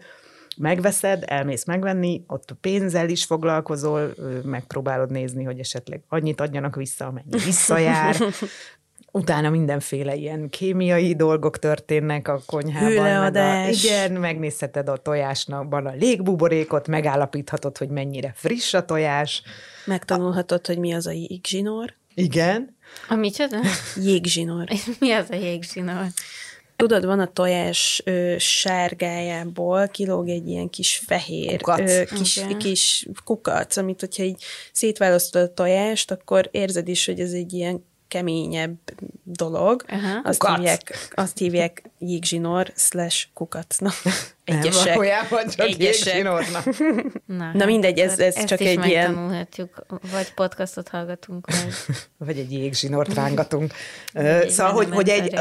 [0.57, 4.15] megveszed, elmész megvenni, ott a pénzzel is foglalkozol,
[4.45, 8.17] megpróbálod nézni, hogy esetleg annyit adjanak vissza, amennyi visszajár,
[9.13, 12.89] utána mindenféle ilyen kémiai dolgok történnek a konyhában.
[12.89, 13.85] Hőleadás.
[13.85, 19.43] A, igen, megnézheted a tojásnak a légbuborékot, megállapíthatod, hogy mennyire friss a tojás.
[19.85, 21.95] Megtanulhatod, hogy mi az a jégzsinór.
[22.15, 22.77] Igen.
[23.09, 23.59] A micsoda?
[23.97, 24.69] Jégzsinór.
[25.01, 26.07] mi az a jégzsinór?
[26.87, 31.91] Tudod, van a tojás ö, sárgájából, kilóg egy ilyen kis fehér, kukac.
[31.91, 32.57] Ö, kis, okay.
[32.57, 34.43] kis kukac, amit hogyha így
[34.73, 38.77] szétválasztod a tojást, akkor érzed is, hogy ez egy ilyen keményebb
[39.23, 39.85] dolog.
[39.89, 40.21] Uh-huh.
[40.25, 43.95] Azt, hívják, azt hívják jégzsinór slash kukacnak.
[44.45, 44.95] egyesek.
[44.95, 46.23] valójában csak egyesek.
[47.27, 49.49] Na, Na mindegy, ez- ez ezt csak is egy ilyen-
[50.13, 51.73] vagy podcastot hallgatunk, vagy...
[52.27, 53.73] Vagy egy jégzsinort rángatunk.
[54.49, 55.39] Szóval, hogy, hogy egy,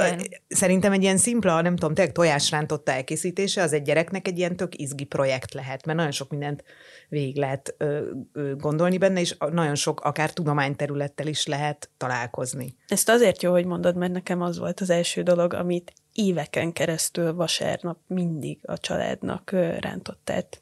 [0.47, 4.77] szerintem egy ilyen szimpla, nem tudom, tényleg tojásrántotta elkészítése, az egy gyereknek egy ilyen tök
[4.79, 6.63] izgi projekt lehet, mert nagyon sok mindent
[7.09, 8.01] végig lehet ö,
[8.33, 12.75] ö, gondolni benne, és nagyon sok akár tudományterülettel is lehet találkozni.
[12.87, 17.33] Ezt azért jó, hogy mondod, mert nekem az volt az első dolog, amit éveken keresztül
[17.33, 20.61] vasárnap mindig a családnak ö, rántottát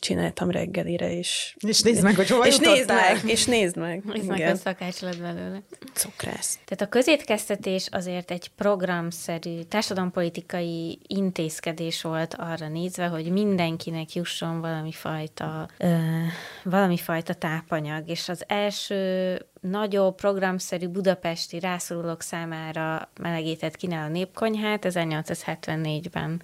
[0.00, 1.56] csináltam reggelire, és...
[1.66, 4.02] És nézd meg, hogy hova és nézd meg, és nézd meg.
[4.12, 4.26] Igen.
[4.26, 5.62] nagyon szakács lett belőle.
[5.94, 6.58] Cukrász.
[6.64, 14.92] Tehát a közétkeztetés azért egy programszerű társadalompolitikai intézkedés volt arra nézve, hogy mindenkinek jusson valami
[14.92, 15.96] fajta, ö,
[16.64, 26.42] valami fajta tápanyag, és az első nagyobb programszerű budapesti rászorulók számára melegített kínáló népkonyhát 1874-ben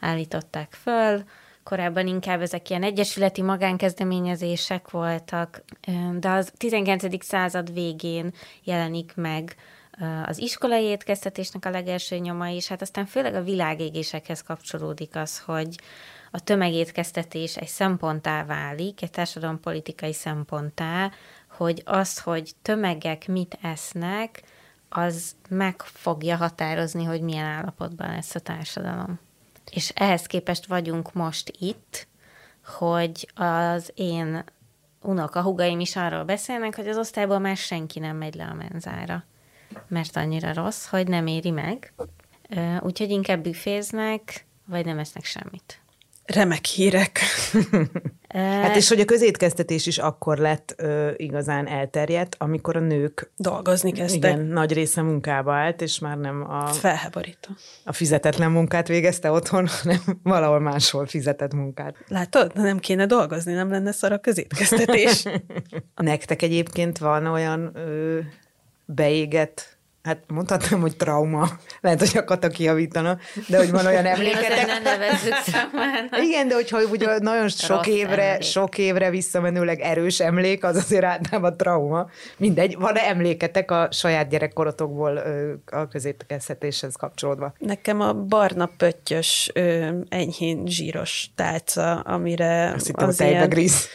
[0.00, 1.24] állították föl,
[1.68, 5.62] korábban inkább ezek ilyen egyesületi magánkezdeményezések voltak,
[6.18, 7.24] de az 19.
[7.24, 8.32] század végén
[8.64, 9.54] jelenik meg
[10.24, 15.76] az iskolai étkeztetésnek a legelső nyoma, és hát aztán főleg a világégésekhez kapcsolódik az, hogy
[16.30, 21.10] a tömegétkeztetés egy szemponttá válik, egy társadalompolitikai szemponttá,
[21.48, 24.42] hogy az, hogy tömegek mit esznek,
[24.88, 29.26] az meg fogja határozni, hogy milyen állapotban lesz a társadalom.
[29.70, 32.06] És ehhez képest vagyunk most itt,
[32.76, 34.44] hogy az én
[35.02, 39.24] unokahugaim is arról beszélnek, hogy az osztályból már senki nem megy le a menzára,
[39.88, 41.92] mert annyira rossz, hogy nem éri meg.
[42.80, 45.80] Úgyhogy inkább büféznek, vagy nem esznek semmit.
[46.34, 47.18] Remek hírek.
[48.28, 53.92] Hát és hogy a közétkeztetés is akkor lett ö, igazán elterjedt, amikor a nők Dolgozni
[53.92, 54.32] kezdtek.
[54.32, 57.50] igen, nagy része munkába állt, és már nem a, Felháborító.
[57.84, 61.96] a fizetetlen munkát végezte otthon, hanem valahol máshol fizetett munkát.
[62.08, 62.52] Látod?
[62.54, 65.24] Nem kéne dolgozni, nem lenne szar a közétkeztetés.
[65.96, 68.18] Nektek egyébként van olyan ö,
[68.84, 69.77] beégett,
[70.08, 71.48] hát mondhatnám, hogy trauma,
[71.80, 73.18] lehet, hogy a Kata kijavítana,
[73.48, 74.82] de hogy van olyan emléketek.
[74.82, 75.34] nevezzük.
[76.22, 78.42] Igen, de hogyha ugye nagyon sok Rossz évre, emlék.
[78.42, 82.06] sok évre visszamenőleg erős emlék, az azért általában trauma.
[82.36, 85.22] Mindegy, van-e emléketek a saját gyerekkorotokból
[85.66, 87.52] a közétkeztetéshez kapcsolódva?
[87.58, 89.52] Nekem a barna pöttyös,
[90.08, 93.88] enyhén zsíros tálca, amire Azt hittem a az tejbegríz.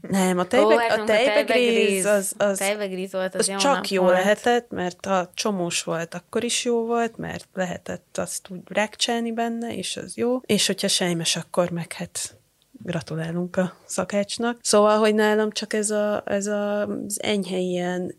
[0.00, 3.90] Nem, a, tejbe, Ó, hát a tejbegríz az, az, tejbegríz volt, az, az jó csak
[3.90, 4.14] jó volt.
[4.14, 9.76] lehetett, mert ha csomós volt, akkor is jó volt, mert lehetett azt úgy rákcsálni benne,
[9.76, 10.40] és az jó.
[10.46, 12.36] És hogyha sejmes, akkor meg hát
[12.82, 14.58] gratulálunk a szakácsnak.
[14.62, 18.14] Szóval, hogy nálam csak ez, a, ez a, az enyhe ilyen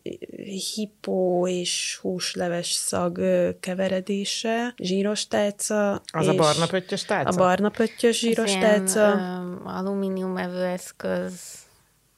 [0.74, 3.20] hipó és húsleves szag
[3.60, 6.02] keveredése, zsíros tálca.
[6.12, 7.30] Az a barna pöttyös tálca?
[7.30, 9.10] A barna pöttyös zsíros Ez ilyen, tálca.
[9.10, 11.32] öm, alumínium evőeszköz,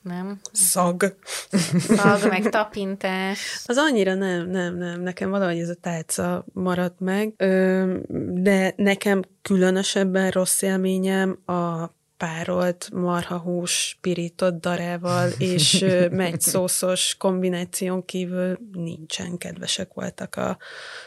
[0.02, 0.40] nem?
[0.52, 1.16] Szag.
[1.88, 3.62] Szag, meg tapintás.
[3.66, 5.00] Az annyira nem, nem, nem.
[5.00, 7.34] Nekem valahogy ez a tálca maradt meg.
[7.36, 7.96] Ö,
[8.32, 11.90] de nekem különösebben rossz élményem a
[12.20, 20.58] párolt marhahús pirított darával és ö, megyszoszos kombináción kívül nincsen kedvesek voltak a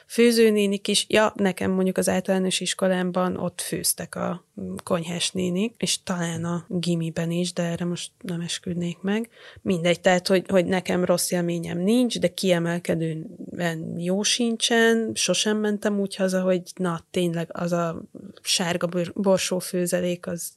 [0.08, 1.06] főzőnénik is.
[1.10, 6.65] Ja, nekem mondjuk az általános iskolámban ott főztek a mm, konyhás nénik, és talán a
[6.67, 9.30] gimiben is, de erre most nem esküdnék meg.
[9.62, 16.15] Mindegy, tehát, hogy, hogy nekem rossz élményem nincs, de kiemelkedően jó sincsen, sosem mentem úgy
[16.15, 18.02] haza, hogy na, tényleg az a
[18.41, 20.54] sárga bor- borsó főzelék, az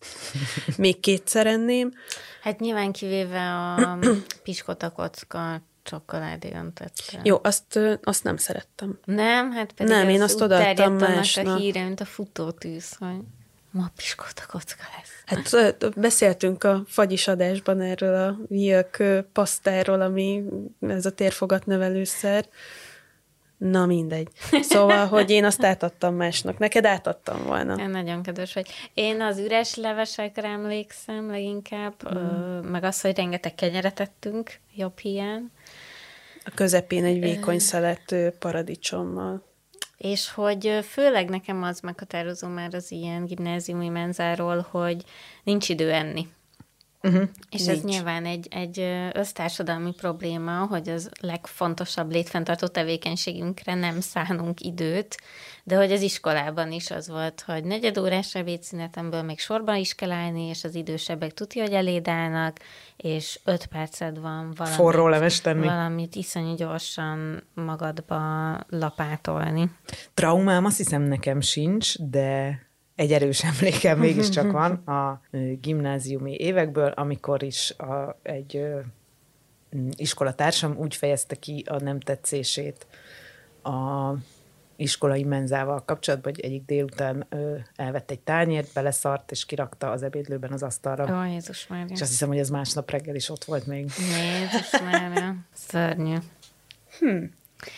[0.76, 1.92] még kétszer enném.
[2.42, 3.98] Hát nyilván kivéve a
[4.42, 7.20] piskota kocka csokoládé öntötte.
[7.22, 8.98] Jó, azt, azt nem szerettem.
[9.04, 11.46] Nem, hát pedig Nem, ez én azt odaadtam másnak.
[11.46, 13.20] a híre, mint a futótűz, hogy
[13.70, 15.50] ma piskota kocka lesz.
[15.52, 20.44] Hát beszéltünk a fagyis adásban erről a viök ö, pasztáról, ami
[20.80, 22.48] ez a térfogat növelőszer.
[23.57, 24.29] Na mindegy.
[24.61, 26.59] Szóval, hogy én azt átadtam másnak.
[26.59, 27.77] Neked átadtam volna.
[27.83, 28.69] Én nagyon kedves vagy.
[28.95, 32.16] Én az üres levesekre emlékszem leginkább, mm.
[32.16, 35.51] ö, meg az, hogy rengeteg kenyeret ettünk, jobb hiány,
[36.45, 39.42] A közepén egy vékony szelet paradicsommal.
[39.97, 45.05] és hogy főleg nekem az meghatározó már az ilyen gimnáziumi menzáról, hogy
[45.42, 46.29] nincs idő enni.
[47.07, 47.29] Uh-huh.
[47.51, 47.83] És ez Nincs.
[47.83, 48.81] nyilván egy, egy
[49.12, 55.16] össztársadalmi probléma, hogy az legfontosabb létfenntartó tevékenységünkre nem szánunk időt,
[55.64, 60.11] de hogy az iskolában is az volt, hogy negyed órás ebédszünetemből még sorban is kell
[60.11, 62.57] állni, és az idősebbek tudja, hogy eléd állnak,
[62.97, 65.66] és öt perced van valamit, Forró leves tenni.
[65.66, 68.21] valamit iszonyú gyorsan magadba
[68.69, 69.71] lapátolni.
[70.14, 72.61] Traumám azt hiszem nekem sincs, de
[72.96, 75.20] egy erős emlékem mégiscsak van a
[75.61, 78.62] gimnáziumi évekből, amikor is a, egy
[79.90, 82.87] iskolatársam úgy fejezte ki a nem tetszését
[83.62, 84.12] a
[84.76, 90.52] iskolai menzával kapcsolatban, hogy egyik délután ö, elvett egy tányért, beleszart, és kirakta az ebédlőben
[90.52, 91.20] az asztalra.
[91.20, 91.87] Ó, Jézus már.
[91.88, 93.90] És azt hiszem, hogy ez másnap reggel is ott volt még.
[93.98, 95.35] Jézus már.
[95.52, 96.16] Szörnyű.
[96.98, 97.24] Hm.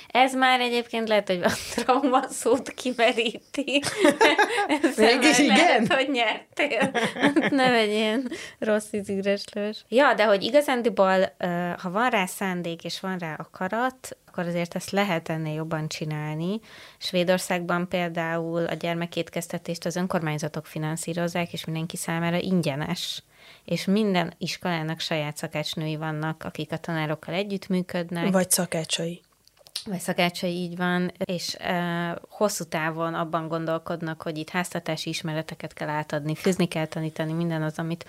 [0.08, 3.82] Ez már egyébként lehet, hogy a trauma szót kimeríti.
[4.96, 5.56] Mégis igen?
[5.56, 6.90] Lehet, hogy nyertél.
[7.50, 9.84] Nem egy ilyen rossz ízűreslős.
[9.88, 11.34] Ja, de hogy igazándiból,
[11.78, 16.60] ha van rá szándék és van rá akarat, akkor azért ezt lehet ennél jobban csinálni.
[16.98, 23.22] Svédországban például a gyermekétkeztetést az önkormányzatok finanszírozzák, és mindenki számára ingyenes
[23.64, 28.32] és minden iskolának saját szakácsnői vannak, akik a tanárokkal együttműködnek.
[28.32, 29.22] Vagy szakácsai
[29.88, 35.88] vagy szakácsai így van, és e, hosszú távon abban gondolkodnak, hogy itt háztartási ismereteket kell
[35.88, 38.04] átadni, fűzni kell tanítani, minden az, amit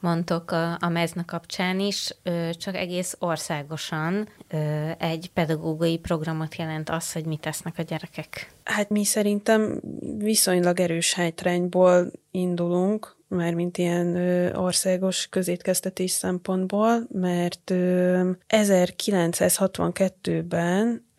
[0.00, 4.58] mondtok a, a mezna kapcsán is, e, csak egész országosan e,
[4.98, 8.52] egy pedagógiai programot jelent az, hogy mit tesznek a gyerekek.
[8.64, 9.80] Hát mi szerintem
[10.18, 21.12] viszonylag erős hátrányból indulunk, mármint ilyen ö, országos közétkeztetés szempontból, mert ö, 1962-ben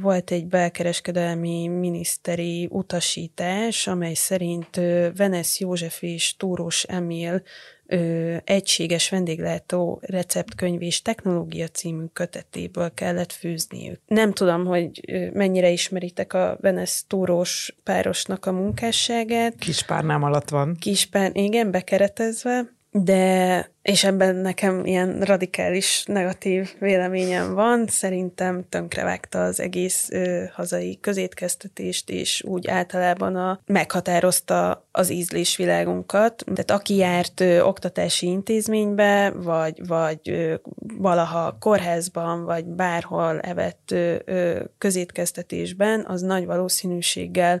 [0.00, 4.76] volt egy belkereskedelmi miniszteri utasítás, amely szerint
[5.16, 7.42] Venesz József és Tóros Emil
[7.86, 14.00] ö, egységes vendéglátó receptkönyv és technológia című kötetéből kellett fűzniük.
[14.06, 15.00] Nem tudom, hogy
[15.32, 19.54] mennyire ismeritek a Venesz Tóros párosnak a munkásságát.
[19.58, 20.76] Kispárnám alatt van.
[20.80, 29.60] Kispár, igen, bekeretezve de, és ebben nekem ilyen radikális negatív véleményem van, szerintem tönkrevágta az
[29.60, 36.44] egész ö, hazai közétkeztetést, és úgy általában a, meghatározta az ízlésvilágunkat.
[36.44, 40.54] Tehát aki járt ö, oktatási intézménybe, vagy, vagy ö,
[40.98, 47.60] valaha kórházban, vagy bárhol evett ö, ö, közétkeztetésben, az nagy valószínűséggel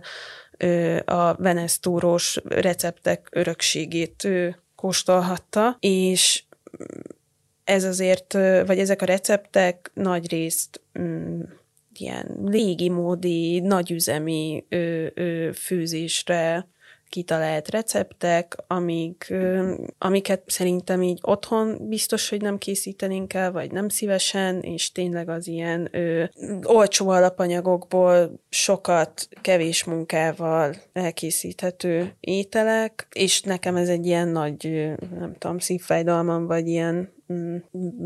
[0.56, 4.48] ö, a Venesztúrós receptek örökségét ö,
[4.84, 6.44] kóstolhatta, és
[7.64, 8.32] ez azért,
[8.66, 11.40] vagy ezek a receptek nagy részt mm,
[11.94, 16.68] ilyen légi módi, nagyüzemi ö, ö, főzésre
[17.14, 19.34] kitalált receptek, amik,
[19.98, 25.46] amiket szerintem így otthon biztos, hogy nem készítenénk el, vagy nem szívesen, és tényleg az
[25.46, 26.24] ilyen ö,
[26.62, 35.58] olcsó alapanyagokból sokat, kevés munkával elkészíthető ételek, és nekem ez egy ilyen nagy, nem tudom,
[35.58, 37.56] szívfájdalmam, vagy ilyen mm,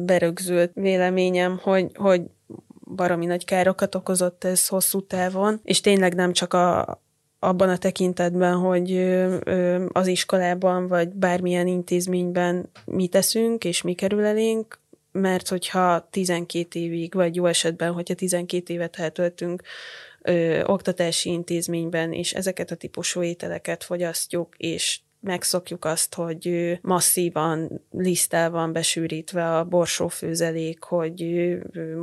[0.04, 2.22] berögzült véleményem, hogy, hogy
[2.94, 6.98] baromi nagy károkat okozott ez hosszú távon, és tényleg nem csak a,
[7.38, 8.96] abban a tekintetben, hogy
[9.88, 14.80] az iskolában vagy bármilyen intézményben mi teszünk és mi kerül elénk,
[15.12, 19.62] mert hogyha 12 évig, vagy jó esetben, hogyha 12 évet eltöltünk
[20.64, 28.72] oktatási intézményben, és ezeket a típusú ételeket fogyasztjuk, és megszokjuk azt, hogy masszívan lisztel van
[28.72, 31.48] besűrítve a borsófőzelék, hogy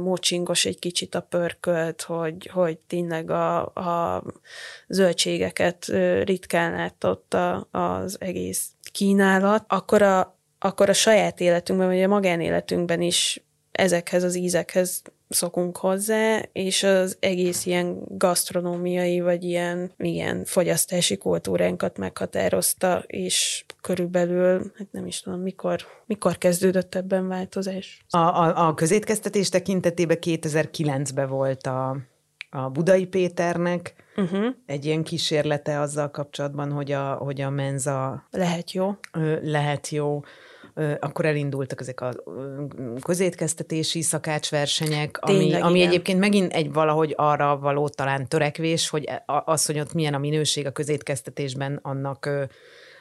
[0.04, 4.24] mocsingos egy kicsit a pörkölt, hogy, hogy tényleg a, a
[4.88, 5.86] zöldségeket
[6.24, 7.36] ritkán látott
[7.72, 14.36] az egész kínálat, akkor a, akkor a saját életünkben, vagy a magánéletünkben is ezekhez az
[14.36, 15.02] ízekhez
[15.36, 24.72] szokunk hozzá, és az egész ilyen gasztronómiai, vagy ilyen, ilyen fogyasztási kultúránkat meghatározta, és körülbelül,
[24.78, 28.06] hát nem is tudom, mikor, mikor kezdődött ebben változás.
[28.10, 31.98] A, a, a közétkeztetés tekintetében 2009-ben volt a,
[32.50, 34.46] a Budai Péternek uh-huh.
[34.66, 38.96] egy ilyen kísérlete azzal kapcsolatban, hogy a, hogy a menza lehet jó.
[39.42, 40.22] Lehet jó
[41.00, 42.14] akkor elindultak ezek a
[43.02, 49.24] közétkeztetési szakácsversenyek, ami, Tényleg, ami egyébként megint egy valahogy arra való talán törekvés, hogy e,
[49.26, 52.30] az, hogy ott milyen a minőség a közétkeztetésben, annak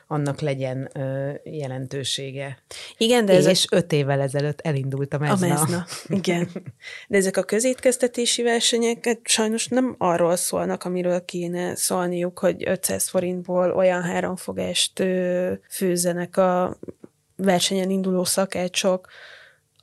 [0.07, 2.59] annak legyen ö, jelentősége.
[2.97, 5.47] Igen, de és ez öt évvel ezelőtt elindult a mezna.
[5.47, 6.49] A mezna, igen.
[7.09, 13.73] De ezek a közétkeztetési versenyek sajnos nem arról szólnak, amiről kéne szólniuk, hogy 500 forintból
[13.73, 16.79] olyan háromfogást ö, főzenek a
[17.37, 19.09] versenyen induló szakácsok,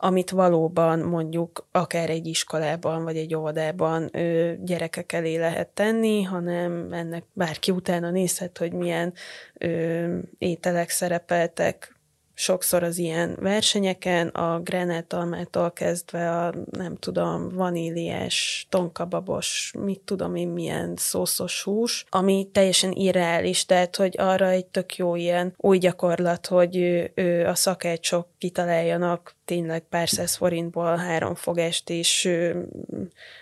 [0.04, 6.94] amit valóban mondjuk akár egy iskolában vagy egy óvodában ö, gyerekek elé lehet tenni, hanem
[6.94, 9.14] ennek bárki utána nézhet, hogy milyen
[9.54, 11.96] ö, ételek szerepeltek
[12.42, 20.48] sokszor az ilyen versenyeken, a grenátalmától kezdve a, nem tudom, vaníliás, tonkababos, mit tudom én,
[20.48, 26.48] milyen szószos hús, ami teljesen irreális, tehát, hogy arra egy tök jó ilyen új gyakorlat,
[26.48, 32.30] hogy ő, ő a szakácsok kitaláljanak tényleg pár száz forintból három fogást, és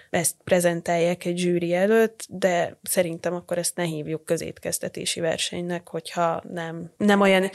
[0.10, 6.92] ezt prezentálják egy zsűri előtt, de szerintem akkor ezt ne hívjuk közétkeztetési versenynek, hogyha nem,
[6.98, 7.50] nem olyan...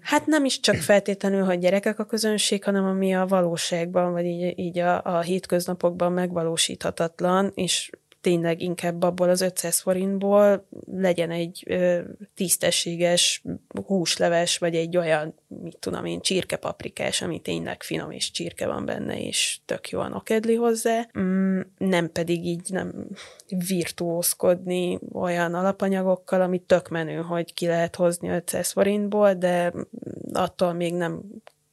[0.00, 4.58] Hát nem is csak feltétlenül, hogy gyerekek a közönség, hanem ami a valóságban, vagy így,
[4.58, 7.90] így a, a hétköznapokban megvalósíthatatlan, és
[8.20, 12.00] tényleg inkább abból az 500 forintból legyen egy ö,
[12.34, 13.42] tisztességes
[13.86, 19.20] húsleves, vagy egy olyan, mit tudom én, csirkepaprikás, ami tényleg finom és csirke van benne,
[19.20, 21.08] és tök jól nokedli hozzá.
[21.18, 23.06] Mm, nem pedig így nem
[23.68, 29.72] virtuózkodni olyan alapanyagokkal, ami tök menő, hogy ki lehet hozni 500 forintból, de
[30.32, 31.22] attól még nem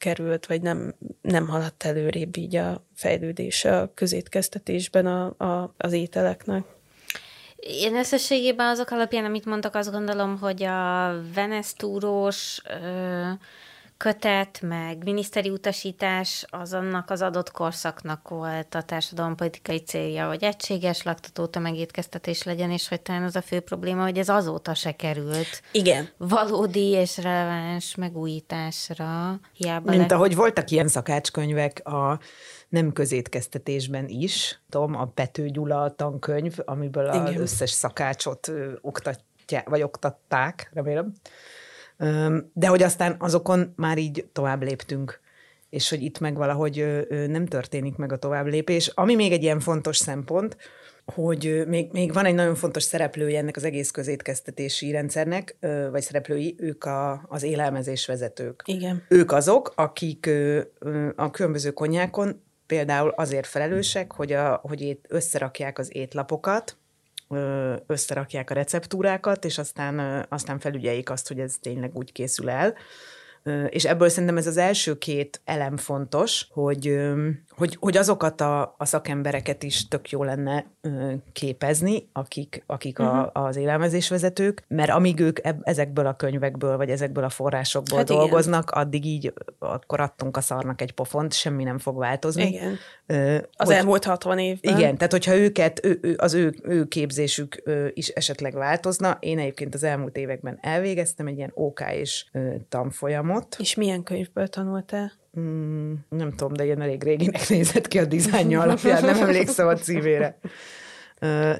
[0.05, 6.63] került, vagy nem, nem haladt előrébb így a fejlődése a közétkeztetésben a, a, az ételeknek.
[7.55, 12.61] Én összességében azok alapján, amit mondtak, azt gondolom, hogy a Venesztúrós
[13.97, 21.03] kötet, meg miniszteri utasítás az annak az adott korszaknak volt a társadalompolitikai célja, hogy egységes
[21.03, 25.61] laktató tömegétkeztetés legyen, és hogy talán az a fő probléma, hogy ez azóta se került.
[25.71, 26.09] Igen.
[26.17, 29.39] Valódi és releváns megújításra.
[29.53, 30.15] Hiába Mint le...
[30.15, 32.19] ahogy voltak ilyen szakácskönyvek a
[32.69, 34.61] nem közétkeztetésben is.
[34.69, 37.41] Tom, a Pető Gyula tankönyv, amiből az Igen.
[37.41, 41.13] összes szakácsot ö, oktatják, vagy oktatták, remélem.
[42.53, 45.19] De hogy aztán azokon már így tovább léptünk,
[45.69, 48.87] és hogy itt meg valahogy nem történik meg a tovább lépés.
[48.87, 50.57] Ami még egy ilyen fontos szempont,
[51.05, 55.57] hogy még, még van egy nagyon fontos szereplője ennek az egész közétkeztetési rendszernek,
[55.91, 58.61] vagy szereplői, ők a, az élelmezés vezetők.
[58.65, 59.03] Igen.
[59.09, 60.29] Ők azok, akik
[61.15, 66.77] a különböző konyákon például azért felelősek, hogy, a, hogy itt összerakják az étlapokat,
[67.87, 72.73] összerakják a receptúrákat, és aztán, aztán felügyeljék azt, hogy ez tényleg úgy készül el.
[73.69, 76.99] És ebből szerintem ez az első két elem fontos, hogy,
[77.49, 80.65] hogy, hogy azokat a, a szakembereket is tök jó lenne
[81.33, 83.17] képezni, akik, akik uh-huh.
[83.17, 83.45] a, mhm.
[83.45, 88.69] az élelmezésvezetők, mert amíg ők eb, ezekből a könyvekből, vagy ezekből a forrásokból hát dolgoznak,
[88.71, 88.83] igen.
[88.83, 92.47] addig így akkor adtunk a szarnak egy pofont, semmi nem fog változni.
[92.47, 92.77] Igen.
[93.51, 94.77] Az hogy, elmúlt 60 évben.
[94.77, 99.83] Igen, tehát hogyha őket, ő, az ő, ő képzésük is esetleg változna, én egyébként az
[99.83, 102.25] elmúlt években elvégeztem egy ilyen OK és
[102.69, 103.34] tanfolyamot.
[103.57, 105.11] És milyen könyvből tanultál?
[105.39, 109.75] Mm, nem tudom, de ilyen elég réginek nézett ki a dizájnja alapján, nem emlékszem a
[109.75, 110.39] címére.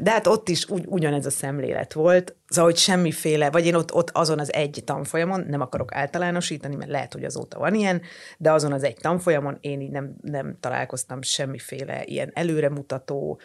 [0.02, 3.94] De hát ott is ugy, ugyanez a szemlélet volt, szóval, hogy semmiféle, vagy én ott,
[3.94, 8.02] ott azon az egy tanfolyamon, nem akarok általánosítani, mert lehet, hogy azóta van ilyen,
[8.38, 13.40] de azon az egy tanfolyamon én így nem, nem találkoztam semmiféle ilyen előremutató,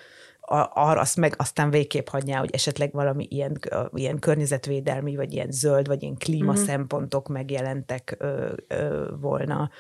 [0.73, 3.59] arra azt meg aztán végképp hagyná, hogy esetleg valami ilyen,
[3.95, 6.65] ilyen környezetvédelmi, vagy ilyen zöld, vagy ilyen klíma mm-hmm.
[6.65, 9.71] szempontok megjelentek ö, ö, volna.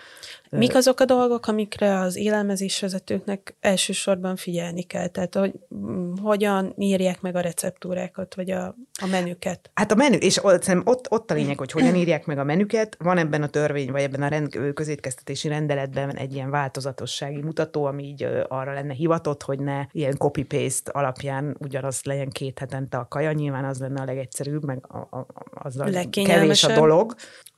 [0.50, 5.06] Mik azok a dolgok, amikre az élelmezésvezetőknek elsősorban figyelni kell?
[5.06, 9.70] Tehát, hogy mm, hogyan írják meg a receptúrákat, vagy a, a menüket?
[9.74, 12.96] Hát a menü, és ott, ott, a lényeg, hogy hogyan írják meg a menüket.
[12.98, 18.04] Van ebben a törvény, vagy ebben a rend, közétkeztetési rendeletben egy ilyen változatossági mutató, ami
[18.04, 23.32] így arra lenne hivatott, hogy ne ilyen copy-paste alapján ugyanaz legyen két hetente a kaja.
[23.32, 27.14] Nyilván az lenne a legegyszerűbb, meg a, a, az a kevés a dolog.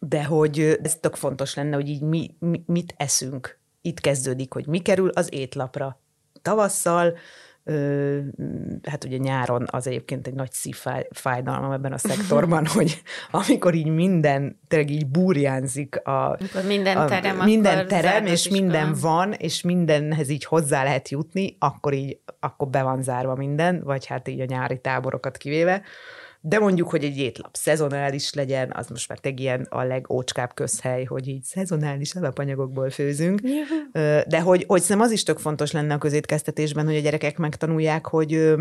[0.07, 3.59] De hogy ez tök fontos lenne, hogy így mi, mi, mit eszünk.
[3.81, 6.01] Itt kezdődik, hogy mi kerül az étlapra.
[6.43, 7.17] Tavasszal,
[7.65, 8.19] Ö,
[8.83, 14.61] hát ugye nyáron az egyébként egy nagy szívfájdalmam ebben a szektorban, hogy amikor így minden,
[14.69, 16.37] tényleg így burjánzik a...
[16.41, 21.57] Amikor minden terem, a, minden terem, és minden van, és mindenhez így hozzá lehet jutni,
[21.59, 25.83] akkor így, akkor be van zárva minden, vagy hát így a nyári táborokat kivéve
[26.45, 31.05] de mondjuk, hogy egy étlap szezonális legyen, az most már egy ilyen a legócskább közhely,
[31.05, 33.41] hogy így szezonális alapanyagokból főzünk.
[34.27, 38.07] De hogy, hogy szerintem az is tök fontos lenne a közétkeztetésben, hogy a gyerekek megtanulják,
[38.07, 38.55] hogy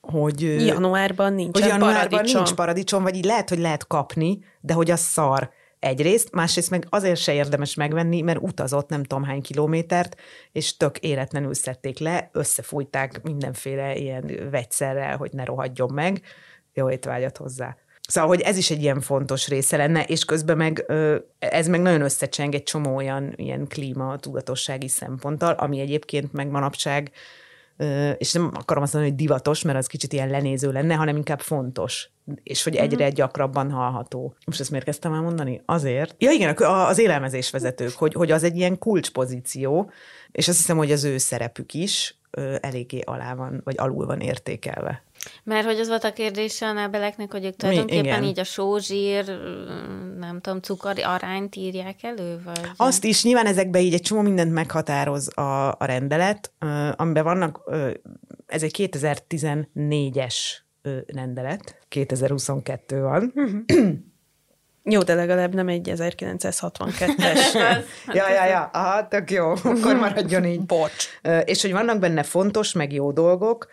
[0.00, 2.42] hogy januárban nincs hogy januárban paradicsom.
[2.42, 6.86] nincs paradicsom, vagy így lehet, hogy lehet kapni, de hogy az szar egyrészt, másrészt meg
[6.88, 10.20] azért se érdemes megvenni, mert utazott nem tudom hány kilométert,
[10.52, 16.22] és tök éretlenül szedték le, összefújták mindenféle ilyen vegyszerrel, hogy ne rohadjon meg,
[16.78, 17.76] jó étvágyat hozzá.
[18.08, 20.92] Szóval, hogy ez is egy ilyen fontos része lenne, és közben meg
[21.38, 27.10] ez meg nagyon összecseng egy csomó olyan ilyen klíma tudatossági szemponttal, ami egyébként meg manapság
[28.18, 31.40] és nem akarom azt mondani, hogy divatos, mert az kicsit ilyen lenéző lenne, hanem inkább
[31.40, 32.10] fontos,
[32.42, 33.16] és hogy egyre uh-huh.
[33.16, 34.34] gyakrabban hallható.
[34.46, 35.62] Most ezt miért kezdtem el mondani?
[35.64, 36.14] Azért.
[36.18, 39.90] Ja igen, az élelmezés vezetők, hogy, hogy az egy ilyen kulcspozíció,
[40.32, 42.18] és azt hiszem, hogy az ő szerepük is
[42.60, 45.02] eléggé alá van, vagy alul van értékelve.
[45.44, 49.24] Mert hogy az volt a kérdése a nábeleknek, hogy ők tulajdonképpen Mi, így a sózsír,
[50.18, 52.40] nem tudom, cukor arányt írják elő?
[52.44, 52.60] Vagy...
[52.76, 56.52] Azt is, nyilván ezekben így egy csomó mindent meghatároz a, a rendelet,
[56.96, 57.70] amiben vannak,
[58.46, 60.34] ez egy 2014-es
[61.06, 63.32] rendelet, 2022 van.
[64.90, 67.54] Jó, de legalább nem egy 1962-es.
[68.18, 70.60] ja, ja, ja, aha, tök jó, akkor maradjon így.
[70.60, 71.08] Bocs.
[71.44, 73.68] És hogy vannak benne fontos, meg jó dolgok,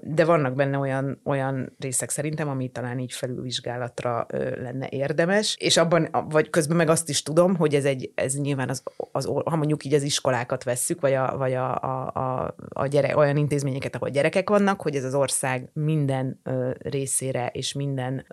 [0.00, 4.26] de vannak benne olyan, olyan részek szerintem, ami talán így felülvizsgálatra
[4.60, 8.68] lenne érdemes, és abban, vagy közben meg azt is tudom, hogy ez egy, ez nyilván
[8.68, 12.86] az, az ha mondjuk így az iskolákat vesszük, vagy a, vagy a, a, a, a
[12.86, 16.40] gyere, olyan intézményeket, ahol gyerekek vannak, hogy ez az ország minden
[16.78, 18.26] részére és minden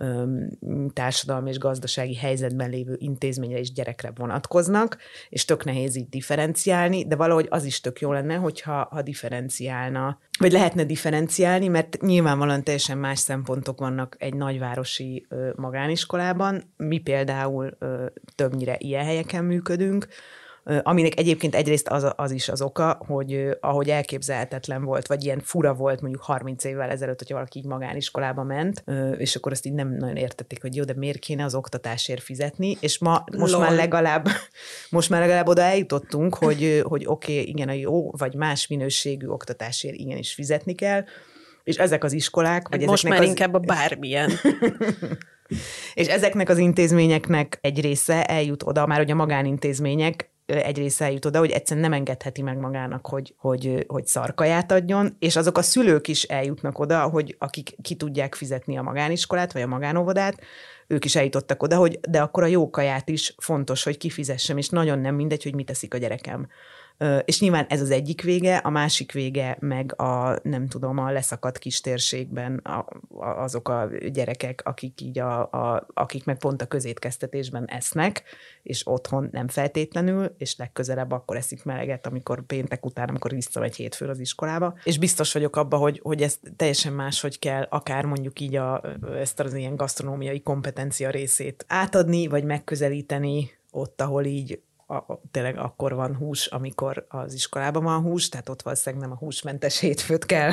[0.94, 4.98] társadalmi és gazdasági helyzetben lévő intézményre és gyerekre vonatkoznak,
[5.30, 10.20] és tök nehéz így differenciálni, de valahogy az is tök jó lenne, hogyha ha differenciálna
[10.40, 11.21] vagy lehetne differenciálni,
[11.68, 16.74] mert nyilvánvalóan teljesen más szempontok vannak egy nagyvárosi magániskolában.
[16.78, 17.78] Mi például
[18.36, 20.08] többnyire ilyen helyeken működünk,
[20.64, 25.74] aminek egyébként egyrészt az, az is az oka, hogy ahogy elképzelhetetlen volt, vagy ilyen fura
[25.74, 28.84] volt mondjuk 30 évvel ezelőtt, hogyha valaki így magániskolába ment,
[29.18, 32.78] és akkor azt így nem nagyon értették, hogy jó, de miért kéne az oktatásért fizetni,
[32.80, 33.62] és ma, most Lol.
[33.62, 34.28] már legalább,
[34.90, 39.28] most már legalább oda eljutottunk, hogy, hogy oké, okay, igen, a jó, vagy más minőségű
[39.28, 41.04] oktatásért igenis fizetni kell,
[41.64, 43.28] és ezek az iskolák, vagy Most már az...
[43.28, 44.32] inkább a bármilyen.
[45.94, 51.26] és ezeknek az intézményeknek egy része eljut oda, már hogy a magánintézmények egy része eljut
[51.26, 55.62] oda, hogy egyszerűen nem engedheti meg magának, hogy, hogy, hogy szarkaját adjon, és azok a
[55.62, 60.40] szülők is eljutnak oda, hogy akik ki tudják fizetni a magániskolát, vagy a magánóvodát,
[60.88, 64.70] ők is eljutottak oda, hogy de akkor a jó kaját is fontos, hogy kifizessem, és
[64.70, 66.48] nagyon nem mindegy, hogy mit teszik a gyerekem.
[67.26, 71.58] És nyilván ez az egyik vége, a másik vége meg a, nem tudom, a leszakadt
[71.58, 72.86] kistérségben a,
[73.20, 78.24] a, azok a gyerekek, akik így a, a, akik meg pont a közétkeztetésben esznek,
[78.64, 84.10] és otthon nem feltétlenül, és legközelebb akkor eszik meleget, amikor péntek után, amikor visszamegy hétfőn
[84.10, 84.76] az iskolába.
[84.84, 88.82] És biztos vagyok abban, hogy, hogy ez teljesen máshogy kell, akár mondjuk így a,
[89.20, 95.96] ezt az ilyen gasztronómiai kompetencia részét átadni, vagy megközelíteni ott, ahol így a, tényleg akkor
[95.96, 100.52] van hús, amikor az iskolában van hús, tehát ott valószínűleg nem a húsmentes hétfőt kell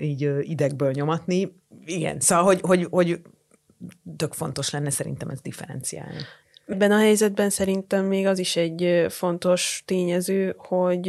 [0.00, 1.60] így idegből nyomatni.
[1.84, 3.20] Igen, szóval, hogy, hogy, hogy
[4.16, 6.20] tök fontos lenne szerintem ez differenciálni.
[6.66, 11.08] Ebben a helyzetben szerintem még az is egy fontos tényező, hogy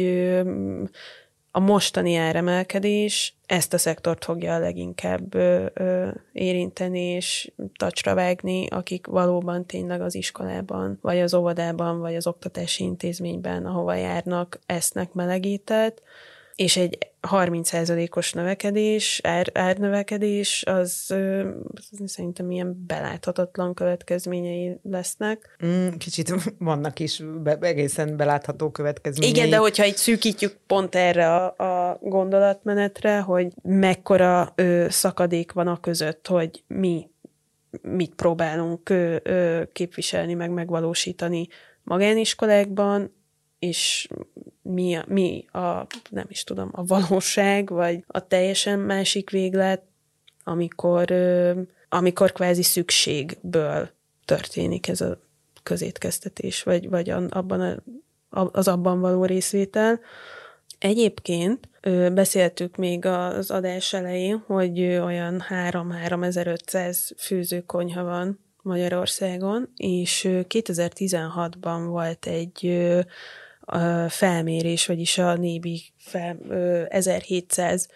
[1.56, 8.66] a mostani áremelkedés ezt a szektort fogja a leginkább ö, ö, érinteni és tacsra vágni,
[8.66, 15.12] akik valóban tényleg az iskolában, vagy az óvodában, vagy az oktatási intézményben, ahova járnak, esznek
[15.12, 16.02] melegített,
[16.56, 16.98] és egy
[17.28, 21.14] 30%-os növekedés, ár, árnövekedés, az,
[21.74, 25.56] az szerintem ilyen beláthatatlan következményei lesznek.
[25.66, 29.34] Mm, kicsit vannak is be, egészen belátható következményei.
[29.34, 31.54] Igen, de hogyha itt szűkítjük pont erre a,
[31.90, 37.10] a gondolatmenetre, hogy mekkora ö, szakadék van a között, hogy mi
[37.82, 41.48] mit próbálunk ö, ö, képviselni, meg megvalósítani
[41.82, 43.14] magániskolákban,
[43.58, 44.08] és
[44.66, 49.82] mi a, mi a, nem is tudom, a valóság, vagy a teljesen másik véglet,
[50.44, 51.12] amikor,
[51.88, 53.88] amikor kvázi szükségből
[54.24, 55.18] történik ez a
[55.62, 57.82] közétkeztetés, vagy, vagy abban
[58.30, 60.00] a, az abban való részvétel.
[60.78, 61.68] Egyébként
[62.12, 72.86] beszéltük még az adás elején, hogy olyan 3-3500 főzőkonyha van Magyarországon, és 2016-ban volt egy
[73.68, 76.38] a felmérés, vagyis a nébi fel,
[76.88, 77.88] 1700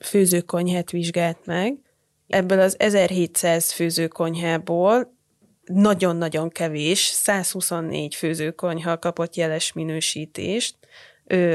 [0.00, 1.76] főzőkonyhát vizsgált meg.
[2.26, 5.16] Ebből az 1700 főzőkonyhából
[5.64, 10.76] nagyon-nagyon kevés, 124 főzőkonyha kapott jeles minősítést,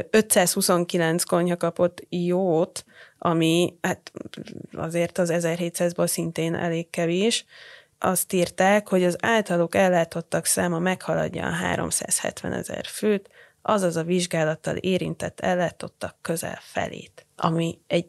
[0.09, 2.85] 529 konyha kapott jót,
[3.17, 4.11] ami hát
[4.71, 7.45] azért az 1700-ból szintén elég kevés,
[8.03, 13.29] azt írták, hogy az általuk ellátottak száma meghaladja a 370 ezer főt,
[13.61, 18.05] azaz a vizsgálattal érintett ellátottak közel felét, ami egy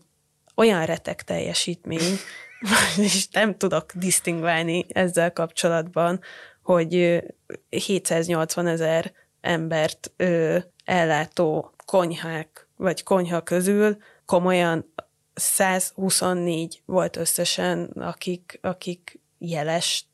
[0.54, 2.18] olyan retek teljesítmény,
[2.96, 6.20] és nem tudok disztingválni ezzel kapcsolatban,
[6.62, 7.22] hogy
[7.68, 14.92] 780 ezer embert ö, ellátó konyhák vagy konyha közül komolyan
[15.34, 20.06] 124 volt összesen, akik, akik jelest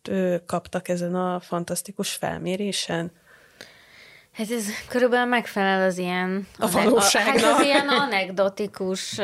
[0.46, 3.12] kaptak ezen a fantasztikus felmérésen.
[4.32, 6.46] Hát ez körülbelül megfelel az ilyen...
[6.58, 7.36] A valóságnak.
[7.36, 9.18] Hát az ilyen anekdotikus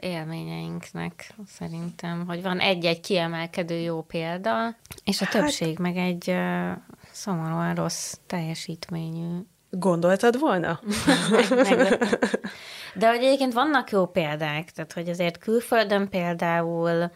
[0.00, 6.36] élményeinknek szerintem, hogy van egy-egy kiemelkedő jó példa, és a hát, többség meg egy
[7.12, 9.38] szomorúan rossz teljesítményű.
[9.70, 10.80] Gondoltad volna?
[12.94, 17.10] De hogy egyébként vannak jó példák, tehát hogy azért külföldön például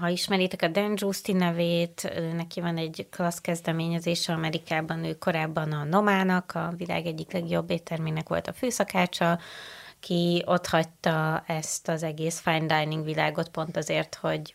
[0.00, 5.84] ha ismeritek a Dan Giusti nevét, neki van egy klassz kezdeményezése Amerikában, ő korábban a
[5.84, 9.38] Nomának, a világ egyik legjobb éttermének volt a főszakácsa,
[10.00, 14.54] ki ott hagyta ezt az egész fine dining világot pont azért, hogy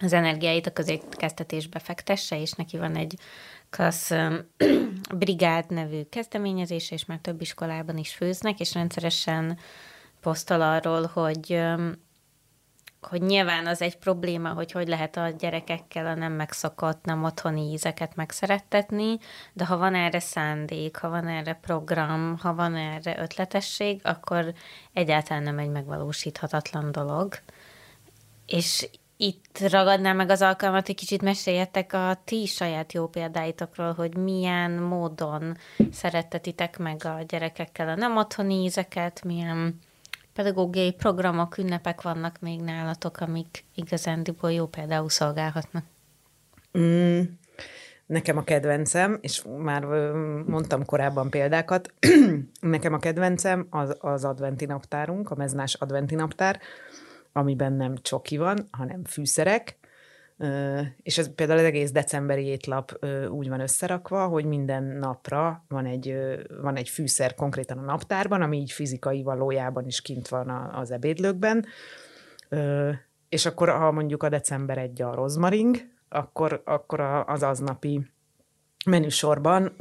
[0.00, 3.18] az energiáit a közétkeztetésbe fektesse, és neki van egy
[3.70, 4.12] klassz
[5.18, 9.58] brigád nevű kezdeményezése, és már több iskolában is főznek, és rendszeresen
[10.20, 11.62] posztol arról, hogy
[13.00, 17.70] hogy nyilván az egy probléma, hogy hogy lehet a gyerekekkel a nem megszokott, nem otthoni
[17.72, 19.18] ízeket megszerettetni,
[19.52, 24.52] de ha van erre szándék, ha van erre program, ha van erre ötletesség, akkor
[24.92, 27.34] egyáltalán nem egy megvalósíthatatlan dolog.
[28.46, 34.16] És itt ragadnám meg az alkalmat, hogy kicsit meséljetek a ti saját jó példáitokról, hogy
[34.16, 35.56] milyen módon
[35.92, 39.78] szerettetitek meg a gyerekekkel a nem otthoni ízeket, milyen
[40.38, 45.84] pedagógiai programok, ünnepek vannak még nálatok, amik igazándiból jó például szolgálhatnak?
[46.78, 47.20] Mm,
[48.06, 49.84] nekem a kedvencem, és már
[50.46, 51.94] mondtam korábban példákat,
[52.60, 56.60] nekem a kedvencem az, az adventi naptárunk, a meznás adventi naptár,
[57.32, 59.77] amiben nem csoki van, hanem fűszerek,
[61.02, 66.16] és ez például az egész decemberi étlap úgy van összerakva, hogy minden napra van egy,
[66.62, 71.66] van egy fűszer konkrétan a naptárban, ami így fizikai valójában is kint van az ebédlőkben,
[73.28, 75.76] és akkor ha mondjuk a december egy a rozmaring,
[76.08, 78.10] akkor, akkor az aznapi
[78.86, 79.76] menüsorban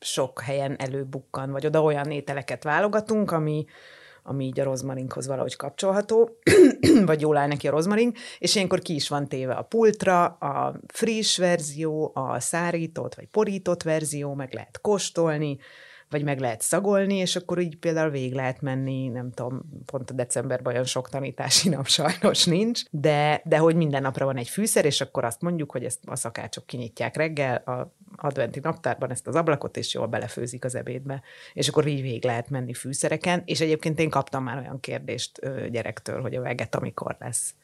[0.00, 3.64] sok helyen előbukkan, vagy oda olyan ételeket válogatunk, ami,
[4.22, 6.38] ami így a rozmarinkhoz valahogy kapcsolható,
[7.06, 10.80] vagy jól áll neki a rozmaring, és ilyenkor ki is van téve a pultra, a
[10.86, 15.58] friss verzió, a szárított vagy porított verzió, meg lehet kóstolni,
[16.12, 20.14] vagy meg lehet szagolni, és akkor így például végig lehet menni, nem tudom, pont a
[20.14, 24.84] decemberben olyan sok tanítási nap sajnos nincs, de, de hogy minden napra van egy fűszer,
[24.84, 29.34] és akkor azt mondjuk, hogy ezt a szakácsok kinyitják reggel a adventi naptárban ezt az
[29.34, 31.22] ablakot, és jól belefőzik az ebédbe.
[31.52, 35.40] És akkor így végig lehet menni fűszereken, és egyébként én kaptam már olyan kérdést
[35.70, 37.54] gyerektől, hogy a veget amikor lesz.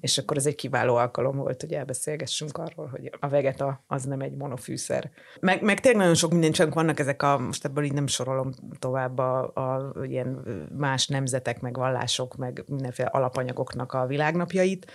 [0.00, 4.20] És akkor ez egy kiváló alkalom volt, hogy elbeszélgessünk arról, hogy a vegeta az nem
[4.20, 5.10] egy monofűszer.
[5.40, 8.52] Meg, meg tényleg nagyon sok minden, csak vannak ezek a, most ebből így nem sorolom
[8.78, 10.42] tovább a, a ilyen
[10.76, 14.90] más nemzetek, meg vallások, meg mindenféle alapanyagoknak a világnapjait,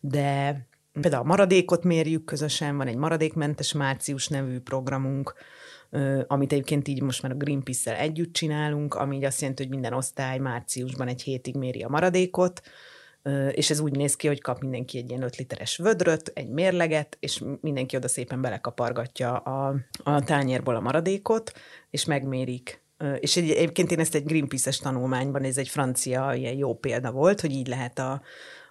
[0.00, 0.60] de
[1.00, 5.34] például a maradékot mérjük közösen, van egy maradékmentes március nevű programunk,
[6.26, 9.92] amit egyébként így most már a Greenpeace-szel együtt csinálunk, ami így azt jelenti, hogy minden
[9.92, 12.62] osztály márciusban egy hétig méri a maradékot,
[13.52, 17.16] és ez úgy néz ki, hogy kap mindenki egy ilyen 5 literes vödröt, egy mérleget,
[17.20, 21.52] és mindenki oda szépen belekapargatja a, a tányérból a maradékot,
[21.90, 22.82] és megmérik.
[23.20, 27.52] És egyébként én ezt egy Greenpeace-es tanulmányban, ez egy francia ilyen jó példa volt, hogy
[27.52, 28.22] így lehet a,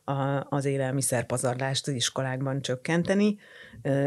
[0.03, 3.37] a, az élelmiszerpazarlást az iskolákban csökkenteni,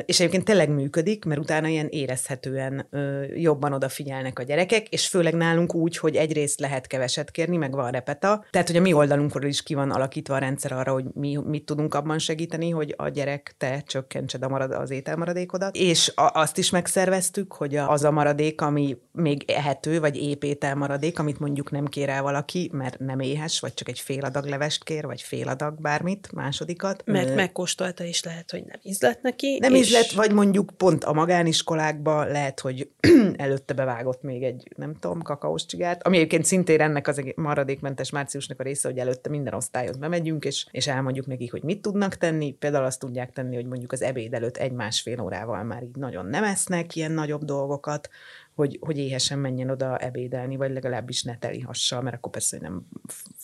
[0.05, 2.89] és egyébként tényleg működik, mert utána ilyen érezhetően
[3.35, 7.91] jobban odafigyelnek a gyerekek, és főleg nálunk úgy, hogy egyrészt lehet keveset kérni, meg van
[7.91, 11.39] repeta, tehát hogy a mi oldalunkról is ki van alakítva a rendszer arra, hogy mi
[11.45, 16.31] mit tudunk abban segíteni, hogy a gyerek te csökkentsed a marad, az ételmaradékodat, és a,
[16.35, 21.71] azt is megszerveztük, hogy az a maradék, ami még ehető, vagy épp ételmaradék, amit mondjuk
[21.71, 25.23] nem kér el valaki, mert nem éhes, vagy csak egy fél adag levest kér, vagy
[25.23, 27.03] fél adag bármit, másodikat.
[27.05, 29.59] Mert megkóstolta is lehet, hogy nem ízlet neki.
[29.61, 29.81] Nem és...
[29.81, 32.91] ízlet, vagy mondjuk pont a magániskolákban lehet, hogy
[33.37, 38.61] előtte bevágott még egy, nem tudom, kakaós csigát, ami egyébként szintén ennek az maradékmentes márciusnak
[38.61, 42.53] a része, hogy előtte minden osztályhoz bemegyünk, és, és elmondjuk nekik, hogy mit tudnak tenni.
[42.53, 46.45] Például azt tudják tenni, hogy mondjuk az ebéd előtt egy-másfél órával már így nagyon nem
[46.45, 48.09] esznek ilyen nagyobb dolgokat,
[48.57, 52.87] hogy, hogy éhesen menjen oda ebédelni, vagy legalábbis ne telihassa, mert akkor persze nem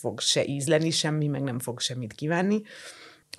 [0.02, 2.62] fog se ízleni semmi, meg nem fog semmit kívánni.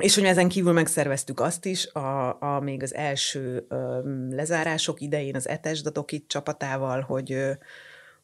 [0.02, 4.00] És hogy ezen kívül megszerveztük azt is, a, a még az első ö,
[4.30, 7.52] lezárások idején az etesdatok itt csapatával, hogy, ö,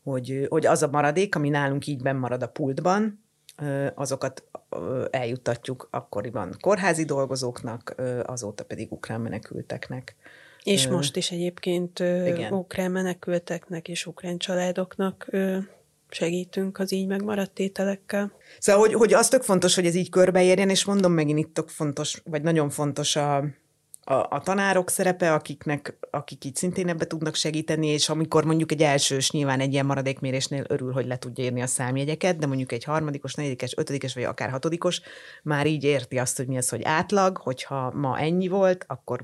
[0.03, 3.23] hogy, hogy az a maradék, ami nálunk így marad a pultban,
[3.61, 10.15] ö, azokat ö, eljuttatjuk akkoriban kórházi dolgozóknak, ö, azóta pedig ukrán menekülteknek.
[10.63, 15.57] És most is egyébként ö, ukrán menekülteknek és ukrán családoknak ö,
[16.09, 18.31] segítünk az így megmaradt ételekkel.
[18.59, 21.69] Szóval, hogy, hogy az tök fontos, hogy ez így körbeérjen, és mondom megint itt tök
[21.69, 23.37] fontos, vagy nagyon fontos a,
[24.09, 28.81] a, a tanárok szerepe, akiknek, akik így szintén ebbe tudnak segíteni, és amikor mondjuk egy
[28.81, 32.83] elsős nyilván egy ilyen maradékmérésnél örül, hogy le tudja írni a számjegyeket, de mondjuk egy
[32.83, 35.01] harmadikos, negyedikes, ötödikes, vagy akár hatodikos
[35.43, 39.21] már így érti azt, hogy mi az, hogy átlag, hogyha ma ennyi volt, akkor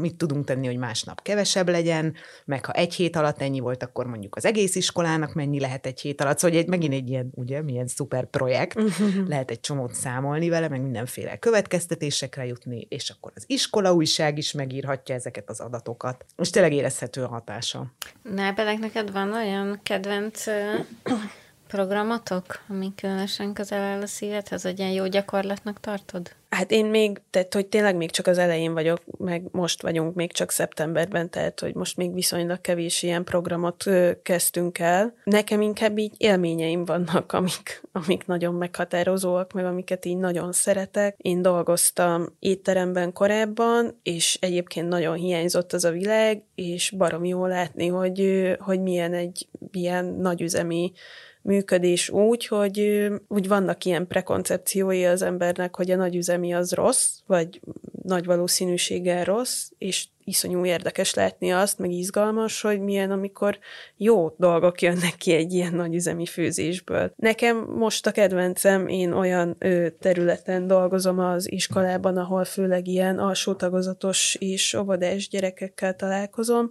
[0.00, 2.14] mit tudunk tenni, hogy másnap kevesebb legyen,
[2.44, 6.00] meg ha egy hét alatt ennyi volt, akkor mondjuk az egész iskolának mennyi lehet egy
[6.00, 6.38] hét alatt.
[6.38, 9.28] Szóval egy, megint egy ilyen, ugye, milyen szuper projekt, uh-huh.
[9.28, 14.52] lehet egy csomót számolni vele, meg mindenféle következtetésekre jutni, és akkor az iskola újság is
[14.52, 16.24] megírhatja ezeket az adatokat.
[16.36, 17.86] És tényleg érezhető a hatása.
[18.22, 20.44] Nábelek, neked van olyan kedvenc
[21.74, 26.30] programotok, ami különösen közel áll a szívedhez, hogy ilyen jó gyakorlatnak tartod?
[26.48, 30.32] Hát én még, tehát hogy tényleg még csak az elején vagyok, meg most vagyunk még
[30.32, 35.14] csak szeptemberben, tehát hogy most még viszonylag kevés ilyen programot ö, kezdtünk el.
[35.24, 41.16] Nekem inkább így élményeim vannak, amik, amik nagyon meghatározóak, meg amiket így nagyon szeretek.
[41.18, 47.86] Én dolgoztam étteremben korábban, és egyébként nagyon hiányzott az a világ, és barom jó látni,
[47.86, 50.92] hogy, hogy milyen egy ilyen nagyüzemi
[51.44, 57.60] működés úgy, hogy úgy vannak ilyen prekoncepciói az embernek, hogy a nagyüzemi az rossz, vagy
[58.02, 63.58] nagy valószínűséggel rossz, és iszonyú érdekes látni azt, meg izgalmas, hogy milyen, amikor
[63.96, 67.12] jó dolgok jönnek ki egy ilyen nagyüzemi főzésből.
[67.16, 73.54] Nekem most a kedvencem, én olyan ö, területen dolgozom az iskolában, ahol főleg ilyen alsó
[73.54, 76.70] tagozatos és óvodás gyerekekkel találkozom,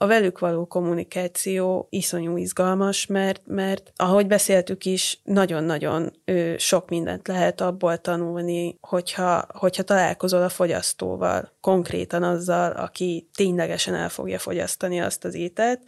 [0.00, 6.12] a velük való kommunikáció iszonyú izgalmas, mert, mert ahogy beszéltük is, nagyon-nagyon
[6.56, 14.08] sok mindent lehet abból tanulni, hogyha, hogyha találkozol a fogyasztóval, konkrétan azzal, aki ténylegesen el
[14.08, 15.80] fogja fogyasztani azt az ételt,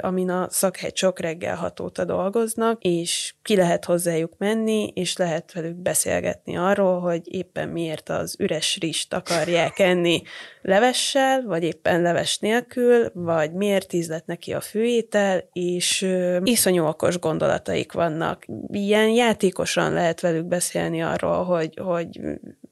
[0.00, 5.76] amin a szakhegy reggel hat óta dolgoznak, és ki lehet hozzájuk menni, és lehet velük
[5.76, 10.22] beszélgetni arról, hogy éppen miért az üres rist akarják enni
[10.62, 17.18] levessel, vagy éppen leves nélkül, vagy miért ízlet neki a főétel, és ö, iszonyú okos
[17.18, 18.44] gondolataik vannak.
[18.72, 22.20] Ilyen játékosan lehet velük beszélni arról, hogy, hogy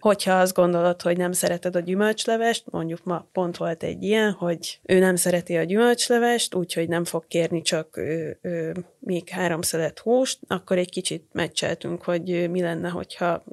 [0.05, 4.81] hogyha azt gondolod, hogy nem szereted a gyümölcslevest, mondjuk ma pont volt egy ilyen, hogy
[4.83, 9.99] ő nem szereti a gyümölcslevest, úgyhogy nem fog kérni csak ő, ő, még három szelet
[9.99, 13.45] húst, akkor egy kicsit meccseltünk, hogy mi lenne, hogyha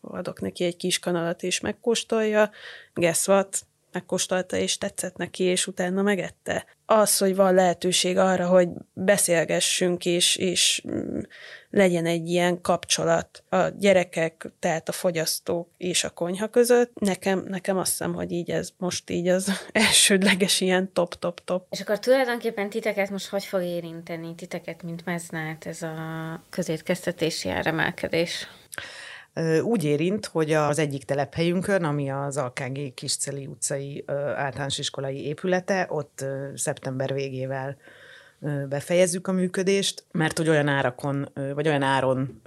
[0.00, 2.50] adok neki egy kis kanalat és megkóstolja.
[2.94, 3.66] Guess what?
[3.92, 6.64] megkóstolta, és tetszett neki, és utána megette.
[6.86, 11.20] Az, hogy van lehetőség arra, hogy beszélgessünk, és, és mm,
[11.70, 17.78] legyen egy ilyen kapcsolat a gyerekek, tehát a fogyasztók és a konyha között, nekem, nekem
[17.78, 21.66] azt hiszem, hogy így ez most így az elsődleges ilyen top-top-top.
[21.70, 28.48] És akkor tulajdonképpen titeket most hogy fog érinteni, titeket, mint meznát ez a közétkeztetési áremelkedés?
[29.62, 34.04] úgy érint, hogy az egyik telephelyünkön, ami az Alkági Kisceli utcai
[34.36, 37.76] általános iskolai épülete, ott szeptember végével
[38.68, 42.42] befejezzük a működést, mert hogy olyan árakon, vagy olyan áron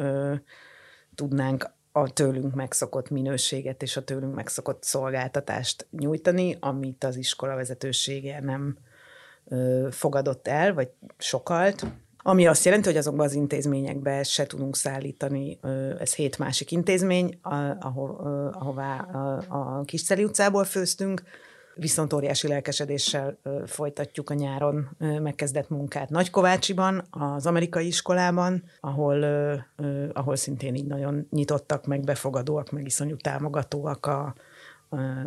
[1.15, 8.41] tudnánk a tőlünk megszokott minőséget és a tőlünk megszokott szolgáltatást nyújtani, amit az iskola vezetősége
[8.41, 8.77] nem
[9.89, 11.85] fogadott el, vagy sokalt,
[12.23, 15.59] ami azt jelenti, hogy azokban az intézményekbe se tudunk szállítani,
[15.99, 17.39] ez hét másik intézmény,
[17.79, 18.09] ahol,
[18.53, 18.97] ahová
[19.47, 21.23] a Kisceli utcából főztünk,
[21.81, 29.23] viszont óriási lelkesedéssel folytatjuk a nyáron megkezdett munkát Nagykovácsiban, az amerikai iskolában, ahol,
[30.13, 34.35] ahol szintén így nagyon nyitottak, meg befogadóak, meg iszonyú támogatóak a,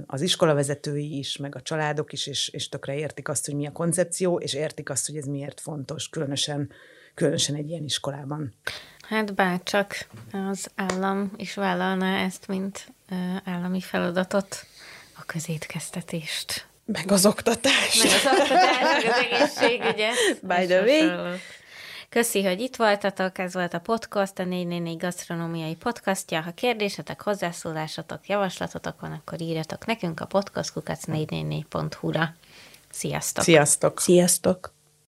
[0.07, 3.73] az iskolavezetői is, meg a családok is, és, és tökre értik azt, hogy mi a
[3.73, 6.71] koncepció, és értik azt, hogy ez miért fontos, különösen,
[7.15, 8.55] különösen egy ilyen iskolában.
[9.09, 12.93] Hát bárcsak az állam is vállalná ezt, mint
[13.45, 14.67] állami feladatot,
[15.17, 16.67] a közétkeztetést.
[16.85, 18.03] Meg az oktatás.
[18.03, 20.15] Meg az oktatás, meg az egészségügyet.
[20.41, 21.37] By the way.
[22.09, 26.41] Köszi, hogy itt voltatok, ez volt a podcast, a 444 gasztronómiai podcastja.
[26.41, 32.35] Ha kérdésetek, hozzászólásatok, javaslatotok van, akkor írjatok nekünk a podcastkukac444.hu-ra.
[32.91, 33.45] Sziasztok!
[33.45, 34.01] Sziasztok!
[34.01, 34.74] Sziasztok!